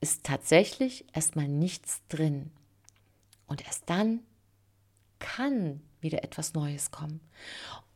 ist 0.00 0.24
tatsächlich 0.24 1.04
erstmal 1.12 1.48
nichts 1.48 2.02
drin. 2.08 2.50
Und 3.46 3.64
erst 3.66 3.88
dann 3.88 4.20
kann 5.18 5.82
wieder 6.00 6.24
etwas 6.24 6.54
Neues 6.54 6.90
kommen. 6.90 7.20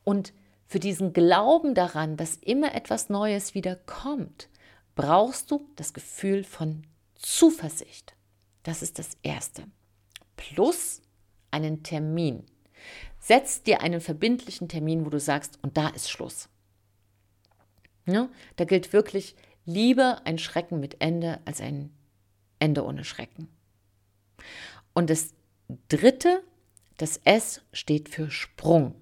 Und 0.05 0.33
für 0.67 0.81
diesen 0.81 1.13
Glauben 1.13 1.75
daran, 1.75 2.17
dass 2.17 2.37
immer 2.37 2.75
etwas 2.75 3.09
Neues 3.09 3.55
wieder 3.55 3.77
kommt, 3.77 4.49
brauchst 4.95 5.51
du 5.51 5.69
das 5.77 5.93
Gefühl 5.93 6.45
von 6.45 6.87
Zuversicht. 7.17 8.15
Das 8.63 8.83
ist 8.83 8.99
das 8.99 9.11
Erste. 9.23 9.65
Plus 10.37 11.03
einen 11.51 11.83
Termin. 11.83 12.45
Setz 13.19 13.63
dir 13.63 13.81
einen 13.81 14.01
verbindlichen 14.01 14.69
Termin, 14.69 15.07
wo 15.07 15.11
du 15.11 15.21
sagst, 15.21 15.59
und 15.63 15.77
da 15.77 15.89
ist 15.89 16.11
Schluss. 16.11 16.49
Ja, 18.07 18.29
da 18.57 18.65
gilt 18.65 18.93
wirklich 18.93 19.35
lieber 19.65 20.23
ein 20.27 20.39
Schrecken 20.39 20.81
mit 20.81 21.01
Ende 21.01 21.41
als 21.47 21.61
ein 21.61 21.91
Ende 22.59 22.85
ohne 22.85 23.05
Schrecken. 23.05 23.49
Und 24.93 25.11
das 25.11 25.35
Dritte, 25.89 26.43
das 26.99 27.19
S 27.25 27.63
steht 27.73 28.09
für 28.09 28.31
Sprung. 28.31 28.95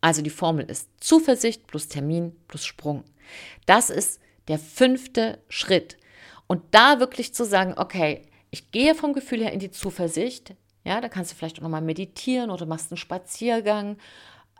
Also 0.00 0.22
die 0.22 0.30
Formel 0.30 0.68
ist 0.68 0.88
Zuversicht 1.00 1.66
plus 1.66 1.88
Termin 1.88 2.36
plus 2.48 2.64
Sprung. 2.64 3.04
Das 3.66 3.90
ist 3.90 4.20
der 4.48 4.58
fünfte 4.58 5.42
Schritt. 5.48 5.96
Und 6.46 6.62
da 6.72 7.00
wirklich 7.00 7.34
zu 7.34 7.44
sagen, 7.44 7.74
okay, 7.76 8.22
ich 8.50 8.70
gehe 8.70 8.94
vom 8.94 9.12
Gefühl 9.12 9.42
her 9.42 9.52
in 9.52 9.58
die 9.58 9.70
Zuversicht. 9.70 10.54
Ja, 10.84 11.00
da 11.00 11.08
kannst 11.08 11.32
du 11.32 11.36
vielleicht 11.36 11.58
auch 11.58 11.62
nochmal 11.62 11.82
meditieren 11.82 12.50
oder 12.50 12.64
machst 12.64 12.90
einen 12.90 12.96
Spaziergang, 12.96 13.98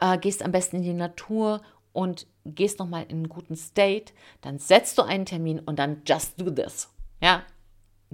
äh, 0.01 0.19
gehst 0.19 0.43
am 0.43 0.53
besten 0.53 0.77
in 0.77 0.83
die 0.83 0.93
Natur 0.93 1.63
und 1.93 2.27
gehst 2.45 2.79
nochmal 2.79 3.05
in 3.05 3.17
einen 3.17 3.29
guten 3.29 3.57
State. 3.57 4.13
Dann 4.43 4.59
setzt 4.59 4.99
du 4.99 5.03
einen 5.03 5.25
Termin 5.25 5.59
und 5.61 5.79
dann 5.79 6.03
just 6.07 6.39
do 6.41 6.51
this. 6.51 6.89
Ja, 7.21 7.43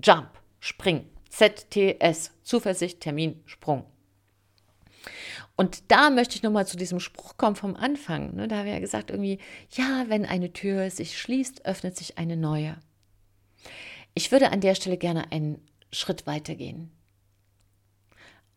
jump, 0.03 0.31
spring. 0.61 1.07
ZTS, 1.29 2.31
Zuversicht, 2.45 3.01
Termin, 3.01 3.43
Sprung. 3.45 3.85
Und 5.57 5.91
da 5.91 6.11
möchte 6.11 6.35
ich 6.37 6.43
nochmal 6.43 6.67
zu 6.67 6.77
diesem 6.77 6.99
Spruch 6.99 7.37
kommen 7.37 7.57
vom 7.57 7.77
Anfang. 7.77 8.35
Ne? 8.35 8.49
Da 8.49 8.59
haben 8.59 8.67
wir 8.67 8.73
ja 8.73 8.81
gesagt, 8.81 9.11
irgendwie, 9.11 9.39
ja, 9.71 10.05
wenn 10.09 10.27
eine 10.27 10.53
Tür 10.53 10.91
sich 10.91 11.19
schließt, 11.19 11.65
öffnet 11.65 11.97
sich 11.97 12.19
eine 12.19 12.37
neue. 12.37 12.77
Ich 14.15 14.33
würde 14.33 14.51
an 14.51 14.61
der 14.61 14.75
Stelle 14.75 14.97
gerne 14.97 15.31
einen 15.31 15.61
Schritt 15.93 16.27
weitergehen 16.27 16.91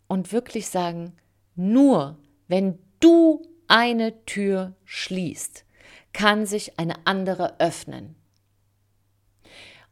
und 0.07 0.31
wirklich 0.31 0.67
sagen, 0.67 1.13
nur 1.55 2.17
wenn 2.47 2.79
du 2.99 3.45
eine 3.67 4.25
Tür 4.25 4.75
schließt, 4.85 5.65
kann 6.13 6.45
sich 6.45 6.79
eine 6.79 7.05
andere 7.05 7.59
öffnen. 7.59 8.15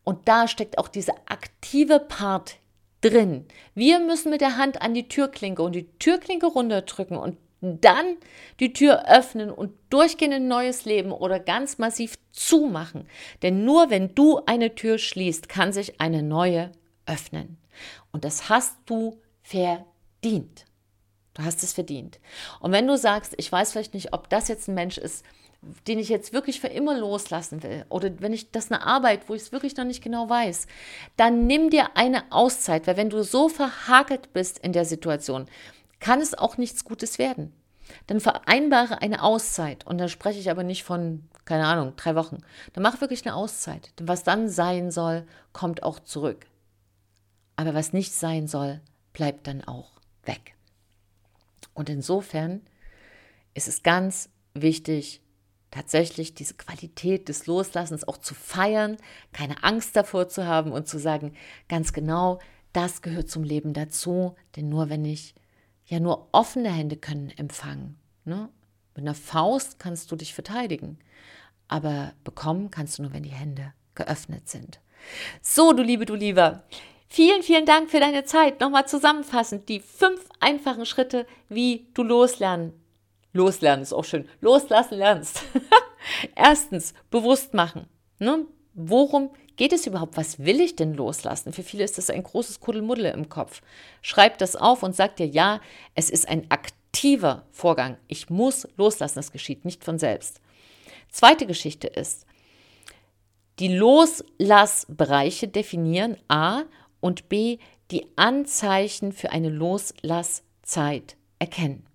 Und 0.04 0.28
da 0.28 0.48
steckt 0.48 0.78
auch 0.78 0.88
dieser 0.88 1.16
aktive 1.26 2.00
Part 2.00 2.58
drin. 3.06 3.46
Wir 3.76 4.00
müssen 4.00 4.32
mit 4.32 4.42
der 4.42 4.58
Hand 4.58 4.82
an 4.82 4.94
die 4.94 5.08
Türklinke 5.08 5.62
und 5.62 5.74
die 5.74 5.88
Türklinke 6.00 6.48
runterdrücken 6.48 7.18
und 7.18 7.38
dann 7.62 8.18
die 8.60 8.74
Tür 8.74 9.08
öffnen 9.08 9.50
und 9.50 9.74
durchgehen 9.90 10.32
in 10.32 10.44
ein 10.44 10.48
neues 10.48 10.86
Leben 10.86 11.12
oder 11.12 11.40
ganz 11.40 11.78
massiv 11.78 12.18
zumachen. 12.32 13.08
Denn 13.42 13.64
nur 13.64 13.90
wenn 13.90 14.14
du 14.14 14.42
eine 14.46 14.76
Tür 14.76 14.98
schließt, 14.98 15.50
kann 15.50 15.72
sich 15.72 16.00
eine 16.02 16.22
neue 16.22 16.72
öffnen. 17.06 17.58
Und 18.12 18.24
das 18.24 18.50
hast 18.50 18.76
du 18.86 19.20
verdient. 19.42 20.66
Du 21.34 21.44
hast 21.44 21.64
es 21.64 21.74
verdient. 21.74 22.20
Und 22.60 22.72
wenn 22.72 22.88
du 22.88 22.98
sagst, 22.98 23.34
ich 23.38 23.52
weiß 23.52 23.72
vielleicht 23.72 23.94
nicht, 23.94 24.14
ob 24.14 24.30
das 24.30 24.48
jetzt 24.48 24.68
ein 24.68 24.76
Mensch 24.76 24.98
ist, 24.98 25.26
den 25.88 26.00
ich 26.00 26.10
jetzt 26.10 26.34
wirklich 26.34 26.62
für 26.62 26.68
immer 26.68 26.98
loslassen 26.98 27.64
will, 27.64 27.86
oder 27.90 28.12
wenn 28.20 28.34
ich 28.34 28.52
das 28.52 28.72
eine 28.72 28.86
Arbeit, 28.86 29.28
wo 29.28 29.34
ich 29.34 29.42
es 29.44 29.52
wirklich 29.52 29.76
noch 29.78 29.86
nicht 29.86 30.04
genau 30.04 30.30
weiß, 30.30 30.68
dann 31.18 31.48
nimm 31.48 31.70
dir 31.70 31.96
eine 31.96 32.32
Auszeit, 32.32 32.88
weil 32.88 32.98
wenn 32.98 33.10
du 33.10 33.24
so 33.24 33.50
verhakelt 33.50 34.34
bist 34.34 34.60
in 34.60 34.74
der 34.74 34.86
Situation, 34.86 35.48
kann 36.00 36.22
es 36.22 36.36
auch 36.36 36.58
nichts 36.58 36.86
Gutes 36.86 37.18
werden. 37.18 37.52
Dann 38.08 38.20
vereinbare 38.20 39.02
eine 39.02 39.24
Auszeit. 39.24 39.86
Und 39.86 39.98
da 39.98 40.08
spreche 40.08 40.40
ich 40.40 40.50
aber 40.50 40.64
nicht 40.64 40.84
von, 40.84 41.28
keine 41.46 41.66
Ahnung, 41.66 41.94
drei 41.96 42.16
Wochen. 42.16 42.38
Dann 42.74 42.84
mach 42.84 43.02
wirklich 43.02 43.26
eine 43.26 43.36
Auszeit. 43.36 43.92
Denn 44.00 44.08
was 44.08 44.24
dann 44.24 44.50
sein 44.50 44.92
soll, 44.92 45.26
kommt 45.54 45.84
auch 45.84 46.00
zurück. 46.00 46.46
Aber 47.56 47.74
was 47.74 47.94
nicht 47.94 48.14
sein 48.14 48.48
soll, 48.48 48.82
bleibt 49.14 49.48
dann 49.48 49.64
auch 49.64 49.92
weg. 50.26 50.56
Und 51.74 51.90
insofern 51.90 52.62
ist 53.54 53.68
es 53.68 53.84
ganz 53.84 54.30
wichtig, 54.54 55.22
tatsächlich 55.76 56.34
diese 56.34 56.54
Qualität 56.54 57.28
des 57.28 57.48
Loslassens 57.48 58.08
auch 58.08 58.18
zu 58.18 58.34
feiern, 58.34 58.96
keine 59.34 59.62
Angst 59.62 59.96
davor 59.98 60.30
zu 60.30 60.46
haben 60.46 60.72
und 60.72 60.88
zu 60.88 60.98
sagen, 60.98 61.34
ganz 61.68 61.92
genau, 61.92 62.40
das 62.72 63.02
gehört 63.02 63.30
zum 63.30 63.44
Leben 63.44 63.74
dazu, 63.74 64.36
denn 64.56 64.70
nur 64.70 64.90
wenn 64.90 65.04
ich 65.04 65.36
ja 65.86 66.00
nur 66.00 66.30
offene 66.32 66.72
Hände 66.72 66.96
können 66.96 67.30
empfangen. 67.30 67.98
Ne? 68.24 68.48
Mit 68.96 69.04
einer 69.04 69.16
Faust 69.16 69.78
kannst 69.78 70.10
du 70.12 70.16
dich 70.16 70.34
verteidigen, 70.34 70.98
aber 71.68 72.14
bekommen 72.24 72.72
kannst 72.72 72.98
du 72.98 73.04
nur, 73.04 73.12
wenn 73.12 73.24
die 73.24 73.30
Hände 73.30 73.74
geöffnet 73.96 74.48
sind. 74.48 74.80
So, 75.42 75.74
du 75.74 75.84
Liebe, 75.84 76.06
du 76.06 76.16
Lieber, 76.16 76.64
vielen, 77.10 77.44
vielen 77.44 77.66
Dank 77.66 77.90
für 77.90 78.00
deine 78.00 78.24
Zeit. 78.24 78.62
Nochmal 78.62 78.88
zusammenfassend 78.88 79.68
die 79.68 79.82
fünf 79.82 80.26
einfachen 80.40 80.86
Schritte, 80.86 81.28
wie 81.50 81.90
du 81.94 82.02
loslernen. 82.02 82.85
Loslernen 83.36 83.84
ist 83.84 83.94
auch 83.94 84.06
schön. 84.06 84.28
Loslassen 84.40 84.98
lernst. 84.98 85.42
Erstens, 86.36 86.94
bewusst 87.12 87.54
machen. 87.54 87.88
Ne? 88.18 88.46
Worum 88.74 89.30
geht 89.58 89.74
es 89.74 89.86
überhaupt? 89.86 90.18
Was 90.18 90.40
will 90.40 90.62
ich 90.62 90.76
denn 90.76 90.94
loslassen? 90.94 91.52
Für 91.52 91.64
viele 91.64 91.84
ist 91.84 91.98
das 91.98 92.10
ein 92.10 92.24
großes 92.24 92.62
Kuddelmuddel 92.62 93.06
im 93.06 93.28
Kopf. 93.28 93.62
Schreib 94.02 94.38
das 94.38 94.56
auf 94.56 94.84
und 94.84 94.96
sag 94.96 95.18
dir, 95.18 95.28
ja, 95.28 95.60
es 95.96 96.10
ist 96.10 96.28
ein 96.30 96.50
aktiver 96.50 97.46
Vorgang. 97.52 97.98
Ich 98.08 98.30
muss 98.30 98.68
loslassen. 98.78 99.20
Das 99.20 99.34
geschieht 99.34 99.66
nicht 99.66 99.84
von 99.84 100.00
selbst. 100.00 100.40
Zweite 101.10 101.46
Geschichte 101.46 101.88
ist, 101.88 102.26
die 103.60 103.74
Loslassbereiche 103.74 105.50
definieren 105.50 106.18
A 106.30 106.64
und 107.02 107.28
B 107.28 107.58
die 107.92 108.08
Anzeichen 108.16 109.12
für 109.12 109.32
eine 109.32 109.50
Loslasszeit 109.50 111.16
erkennen. 111.40 111.86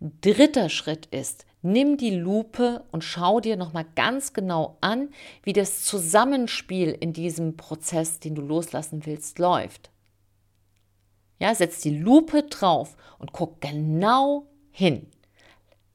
Dritter 0.00 0.68
Schritt 0.68 1.06
ist, 1.06 1.46
nimm 1.62 1.96
die 1.96 2.14
Lupe 2.14 2.84
und 2.92 3.04
schau 3.04 3.40
dir 3.40 3.56
nochmal 3.56 3.86
ganz 3.94 4.32
genau 4.32 4.78
an, 4.80 5.10
wie 5.42 5.52
das 5.52 5.82
Zusammenspiel 5.84 6.90
in 6.90 7.12
diesem 7.12 7.56
Prozess, 7.56 8.20
den 8.20 8.34
du 8.34 8.42
loslassen 8.42 9.06
willst, 9.06 9.38
läuft. 9.38 9.90
Ja, 11.38 11.54
setz 11.54 11.80
die 11.80 11.96
Lupe 11.96 12.44
drauf 12.44 12.96
und 13.18 13.32
guck 13.32 13.60
genau 13.60 14.46
hin. 14.70 15.06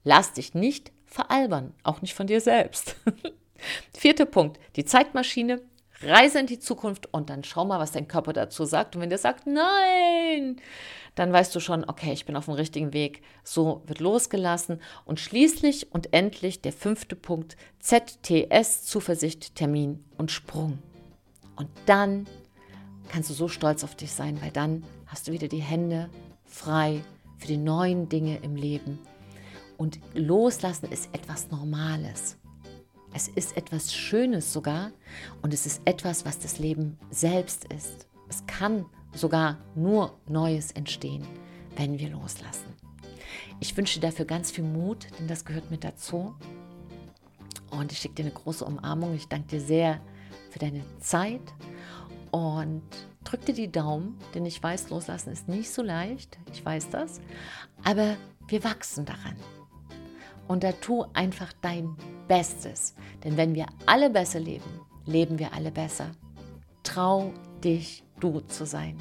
Lass 0.03 0.33
dich 0.33 0.53
nicht 0.53 0.91
veralbern, 1.05 1.73
auch 1.83 2.01
nicht 2.01 2.13
von 2.13 2.27
dir 2.27 2.41
selbst. 2.41 2.95
Vierter 3.93 4.25
Punkt, 4.25 4.59
die 4.75 4.85
Zeitmaschine. 4.85 5.61
Reise 6.03 6.39
in 6.39 6.47
die 6.47 6.59
Zukunft 6.59 7.13
und 7.13 7.29
dann 7.29 7.43
schau 7.43 7.65
mal, 7.65 7.79
was 7.79 7.91
dein 7.91 8.07
Körper 8.07 8.33
dazu 8.33 8.65
sagt. 8.65 8.95
Und 8.95 9.01
wenn 9.01 9.09
der 9.09 9.17
sagt, 9.19 9.47
nein, 9.47 10.57
dann 11.15 11.31
weißt 11.31 11.53
du 11.55 11.59
schon, 11.59 11.87
okay, 11.87 12.13
ich 12.13 12.25
bin 12.25 12.35
auf 12.35 12.45
dem 12.45 12.55
richtigen 12.55 12.93
Weg. 12.93 13.21
So 13.43 13.83
wird 13.85 13.99
losgelassen. 13.99 14.81
Und 15.05 15.19
schließlich 15.19 15.91
und 15.93 16.13
endlich 16.13 16.61
der 16.61 16.73
fünfte 16.73 17.15
Punkt, 17.15 17.57
ZTS, 17.79 18.83
Zuversicht, 18.83 19.55
Termin 19.55 20.03
und 20.17 20.31
Sprung. 20.31 20.79
Und 21.55 21.69
dann 21.85 22.27
kannst 23.09 23.29
du 23.29 23.33
so 23.33 23.47
stolz 23.47 23.83
auf 23.83 23.95
dich 23.95 24.11
sein, 24.11 24.41
weil 24.41 24.51
dann 24.51 24.83
hast 25.07 25.27
du 25.27 25.31
wieder 25.31 25.47
die 25.47 25.61
Hände 25.61 26.09
frei 26.45 27.03
für 27.37 27.47
die 27.47 27.57
neuen 27.57 28.07
Dinge 28.09 28.37
im 28.37 28.55
Leben. 28.55 28.99
Und 29.77 29.99
loslassen 30.13 30.91
ist 30.91 31.09
etwas 31.13 31.49
Normales. 31.49 32.37
Es 33.13 33.27
ist 33.27 33.57
etwas 33.57 33.93
Schönes 33.93 34.53
sogar 34.53 34.91
und 35.41 35.53
es 35.53 35.65
ist 35.65 35.81
etwas, 35.85 36.25
was 36.25 36.39
das 36.39 36.59
Leben 36.59 36.97
selbst 37.09 37.65
ist. 37.73 38.07
Es 38.29 38.45
kann 38.45 38.85
sogar 39.13 39.57
nur 39.75 40.17
Neues 40.27 40.71
entstehen, 40.71 41.27
wenn 41.75 41.99
wir 41.99 42.09
loslassen. 42.09 42.73
Ich 43.59 43.75
wünsche 43.75 43.99
dir 43.99 44.07
dafür 44.07 44.25
ganz 44.25 44.51
viel 44.51 44.63
Mut, 44.63 45.07
denn 45.19 45.27
das 45.27 45.45
gehört 45.45 45.69
mit 45.69 45.83
dazu. 45.83 46.33
Und 47.69 47.91
ich 47.91 47.99
schicke 47.99 48.15
dir 48.15 48.25
eine 48.25 48.33
große 48.33 48.65
Umarmung. 48.65 49.13
Ich 49.13 49.27
danke 49.27 49.47
dir 49.47 49.61
sehr 49.61 50.01
für 50.49 50.59
deine 50.59 50.83
Zeit 50.99 51.41
und 52.31 52.83
drück 53.23 53.45
dir 53.45 53.53
die 53.53 53.71
Daumen, 53.71 54.17
denn 54.33 54.45
ich 54.45 54.61
weiß, 54.61 54.89
loslassen 54.89 55.31
ist 55.31 55.47
nicht 55.47 55.69
so 55.69 55.81
leicht. 55.81 56.39
Ich 56.53 56.65
weiß 56.65 56.89
das. 56.89 57.21
Aber 57.83 58.15
wir 58.47 58.63
wachsen 58.63 59.05
daran. 59.05 59.35
Und 60.47 60.63
da 60.63 60.71
tu 60.71 61.05
einfach 61.13 61.53
dein 61.61 61.95
Bestes. 62.31 62.95
Denn 63.25 63.35
wenn 63.35 63.55
wir 63.55 63.65
alle 63.85 64.09
besser 64.09 64.39
leben, 64.39 64.63
leben 65.05 65.37
wir 65.37 65.53
alle 65.53 65.69
besser. 65.69 66.11
Trau 66.81 67.33
dich 67.61 68.05
du 68.21 68.39
zu 68.39 68.65
sein. 68.65 68.95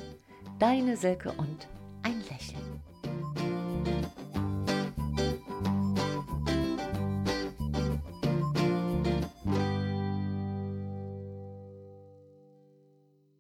Deine 0.58 0.96
Silke 0.96 1.30
und 1.30 1.68
ein 2.02 2.20
Lächeln. 2.28 2.82